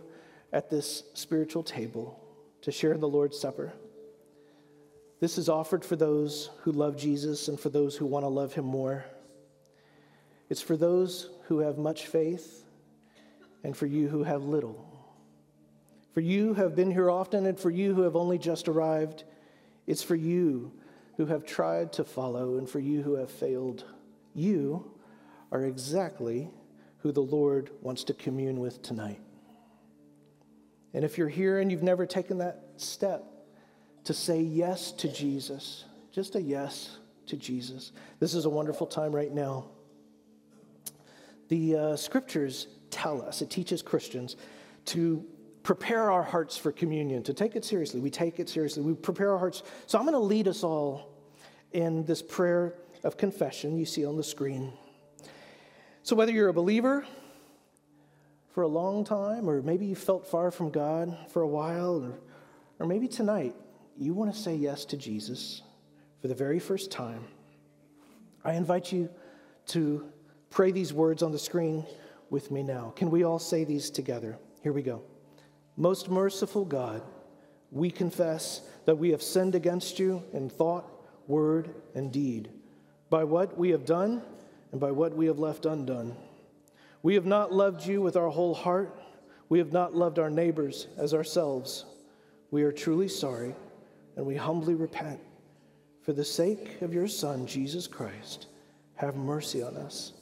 at 0.52 0.68
this 0.68 1.04
spiritual 1.14 1.62
table 1.62 2.22
to 2.60 2.70
share 2.70 2.92
in 2.92 3.00
the 3.00 3.08
Lord's 3.08 3.38
Supper. 3.38 3.72
This 5.20 5.36
is 5.36 5.50
offered 5.50 5.84
for 5.84 5.96
those 5.96 6.48
who 6.62 6.72
love 6.72 6.96
Jesus 6.96 7.48
and 7.48 7.60
for 7.60 7.68
those 7.68 7.94
who 7.94 8.06
want 8.06 8.24
to 8.24 8.28
love 8.28 8.54
him 8.54 8.64
more. 8.64 9.04
It's 10.48 10.62
for 10.62 10.78
those 10.78 11.28
who 11.44 11.58
have 11.58 11.76
much 11.76 12.06
faith 12.06 12.64
and 13.62 13.76
for 13.76 13.86
you 13.86 14.08
who 14.08 14.24
have 14.24 14.44
little. 14.44 14.86
For 16.14 16.20
you 16.20 16.54
who 16.54 16.62
have 16.62 16.74
been 16.74 16.90
here 16.90 17.10
often 17.10 17.44
and 17.44 17.60
for 17.60 17.70
you 17.70 17.94
who 17.94 18.02
have 18.02 18.16
only 18.16 18.38
just 18.38 18.66
arrived, 18.66 19.24
It's 19.86 20.02
for 20.02 20.16
you 20.16 20.72
who 21.16 21.26
have 21.26 21.44
tried 21.44 21.92
to 21.94 22.04
follow 22.04 22.56
and 22.56 22.68
for 22.68 22.80
you 22.80 23.02
who 23.02 23.14
have 23.14 23.30
failed. 23.30 23.84
You 24.34 24.90
are 25.52 25.64
exactly 25.64 26.48
who 26.98 27.12
the 27.12 27.20
Lord 27.20 27.70
wants 27.82 28.04
to 28.04 28.14
commune 28.14 28.58
with 28.58 28.82
tonight. 28.82 29.20
And 30.94 31.04
if 31.04 31.18
you're 31.18 31.28
here 31.28 31.60
and 31.60 31.70
you've 31.70 31.82
never 31.82 32.06
taken 32.06 32.38
that 32.38 32.62
step 32.76 33.24
to 34.04 34.14
say 34.14 34.40
yes 34.40 34.92
to 34.92 35.12
Jesus, 35.12 35.84
just 36.12 36.34
a 36.36 36.42
yes 36.42 36.98
to 37.26 37.36
Jesus, 37.36 37.92
this 38.18 38.34
is 38.34 38.44
a 38.44 38.50
wonderful 38.50 38.86
time 38.86 39.14
right 39.14 39.32
now. 39.32 39.66
The 41.48 41.76
uh, 41.76 41.96
scriptures 41.96 42.68
tell 42.90 43.22
us, 43.22 43.42
it 43.42 43.50
teaches 43.50 43.82
Christians 43.82 44.36
to 44.86 45.24
prepare 45.62 46.10
our 46.10 46.22
hearts 46.22 46.56
for 46.56 46.72
communion, 46.72 47.22
to 47.24 47.34
take 47.34 47.56
it 47.56 47.64
seriously. 47.64 48.00
We 48.00 48.10
take 48.10 48.40
it 48.40 48.48
seriously. 48.48 48.82
We 48.82 48.94
prepare 48.94 49.32
our 49.32 49.38
hearts. 49.38 49.62
So 49.86 49.98
I'm 49.98 50.04
going 50.04 50.14
to 50.14 50.18
lead 50.18 50.48
us 50.48 50.64
all 50.64 51.12
in 51.72 52.04
this 52.04 52.22
prayer 52.22 52.74
of 53.04 53.16
confession 53.16 53.76
you 53.76 53.84
see 53.84 54.04
on 54.04 54.16
the 54.16 54.24
screen. 54.24 54.72
So 56.02 56.16
whether 56.16 56.32
you're 56.32 56.48
a 56.48 56.54
believer 56.54 57.04
for 58.54 58.62
a 58.62 58.68
long 58.68 59.04
time, 59.04 59.48
or 59.48 59.62
maybe 59.62 59.86
you 59.86 59.94
felt 59.94 60.26
far 60.26 60.50
from 60.50 60.70
God 60.70 61.16
for 61.30 61.42
a 61.42 61.48
while, 61.48 62.02
or, 62.02 62.18
or 62.78 62.86
maybe 62.86 63.06
tonight 63.06 63.54
you 63.98 64.14
want 64.14 64.32
to 64.32 64.38
say 64.38 64.54
yes 64.54 64.84
to 64.86 64.96
Jesus 64.96 65.62
for 66.20 66.28
the 66.28 66.34
very 66.34 66.58
first 66.58 66.90
time, 66.90 67.24
I 68.44 68.54
invite 68.54 68.92
you 68.92 69.08
to 69.68 70.04
pray 70.50 70.70
these 70.70 70.92
words 70.92 71.22
on 71.22 71.32
the 71.32 71.38
screen 71.38 71.84
with 72.28 72.50
me 72.50 72.62
now. 72.62 72.92
Can 72.96 73.10
we 73.10 73.24
all 73.24 73.38
say 73.38 73.64
these 73.64 73.90
together? 73.90 74.38
Here 74.62 74.72
we 74.72 74.82
go. 74.82 75.02
Most 75.76 76.10
merciful 76.10 76.64
God, 76.64 77.02
we 77.70 77.90
confess 77.90 78.62
that 78.84 78.96
we 78.96 79.10
have 79.10 79.22
sinned 79.22 79.54
against 79.54 79.98
you 79.98 80.22
in 80.32 80.50
thought, 80.50 80.90
word, 81.26 81.74
and 81.94 82.12
deed, 82.12 82.50
by 83.08 83.24
what 83.24 83.56
we 83.56 83.70
have 83.70 83.84
done 83.84 84.22
and 84.72 84.80
by 84.80 84.90
what 84.90 85.14
we 85.14 85.26
have 85.26 85.38
left 85.38 85.66
undone. 85.66 86.16
We 87.02 87.14
have 87.14 87.26
not 87.26 87.52
loved 87.52 87.86
you 87.86 88.02
with 88.02 88.16
our 88.16 88.28
whole 88.28 88.54
heart. 88.54 89.00
We 89.48 89.58
have 89.58 89.72
not 89.72 89.94
loved 89.94 90.18
our 90.18 90.30
neighbors 90.30 90.86
as 90.98 91.14
ourselves. 91.14 91.84
We 92.50 92.62
are 92.62 92.72
truly 92.72 93.08
sorry 93.08 93.54
and 94.20 94.26
we 94.26 94.36
humbly 94.36 94.74
repent. 94.74 95.18
For 96.02 96.12
the 96.12 96.26
sake 96.26 96.82
of 96.82 96.92
your 96.92 97.08
Son, 97.08 97.46
Jesus 97.46 97.86
Christ, 97.86 98.48
have 98.96 99.16
mercy 99.16 99.62
on 99.62 99.78
us 99.78 100.12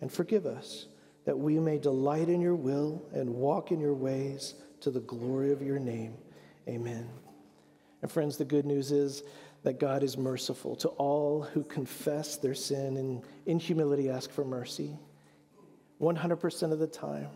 and 0.00 0.12
forgive 0.12 0.46
us, 0.46 0.86
that 1.24 1.36
we 1.36 1.58
may 1.58 1.76
delight 1.76 2.28
in 2.28 2.40
your 2.40 2.54
will 2.54 3.02
and 3.12 3.28
walk 3.28 3.72
in 3.72 3.80
your 3.80 3.94
ways 3.94 4.54
to 4.82 4.92
the 4.92 5.00
glory 5.00 5.50
of 5.50 5.60
your 5.60 5.80
name. 5.80 6.14
Amen. 6.68 7.08
And 8.00 8.08
friends, 8.08 8.36
the 8.36 8.44
good 8.44 8.64
news 8.64 8.92
is 8.92 9.24
that 9.64 9.80
God 9.80 10.04
is 10.04 10.16
merciful 10.16 10.76
to 10.76 10.90
all 10.90 11.42
who 11.42 11.64
confess 11.64 12.36
their 12.36 12.54
sin 12.54 12.96
and 12.96 13.24
in 13.46 13.58
humility 13.58 14.08
ask 14.08 14.30
for 14.30 14.44
mercy. 14.44 14.96
100% 16.00 16.72
of 16.72 16.78
the 16.78 16.86
time, 16.86 17.30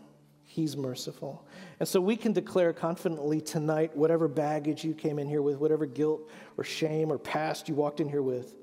He's 0.53 0.77
merciful. 0.77 1.47
And 1.79 1.89
so 1.89 1.99
we 1.99 2.15
can 2.15 2.31
declare 2.31 2.73
confidently 2.73 3.41
tonight 3.41 3.97
whatever 3.97 4.27
baggage 4.27 4.83
you 4.83 4.93
came 4.93 5.17
in 5.17 5.27
here 5.27 5.41
with, 5.41 5.57
whatever 5.57 5.87
guilt 5.87 6.29
or 6.57 6.63
shame 6.63 7.11
or 7.11 7.17
past 7.17 7.67
you 7.67 7.73
walked 7.73 7.99
in 7.99 8.07
here 8.07 8.21
with. 8.21 8.53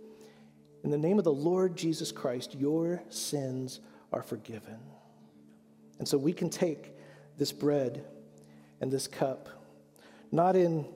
In 0.85 0.93
the 0.93 0.97
name 0.97 1.19
of 1.19 1.25
the 1.25 1.33
Lord 1.33 1.77
Jesus 1.77 2.13
Christ, 2.13 2.55
your 2.55 3.03
sins 3.09 3.81
are 4.13 4.23
forgiven. 4.23 4.79
And 5.99 6.07
so 6.07 6.17
we 6.17 6.33
can 6.33 6.49
take 6.49 6.93
this 7.37 7.51
bread 7.51 8.05
and 8.81 8.89
this 8.89 9.09
cup, 9.09 9.49
not 10.31 10.55
in 10.55 10.87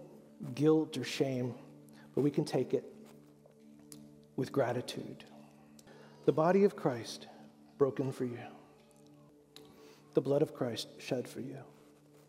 guilt 0.54 0.96
or 0.96 1.02
shame, 1.02 1.56
but 2.14 2.20
we 2.20 2.30
can 2.30 2.44
take 2.44 2.72
it 2.72 2.84
with 4.36 4.52
gratitude. 4.52 5.24
The 6.24 6.32
body 6.32 6.62
of 6.62 6.76
Christ 6.76 7.26
broken 7.78 8.12
for 8.12 8.26
you, 8.26 8.38
the 10.14 10.20
blood 10.20 10.42
of 10.42 10.54
Christ 10.54 10.88
shed 10.98 11.28
for 11.28 11.40
you. 11.40 11.58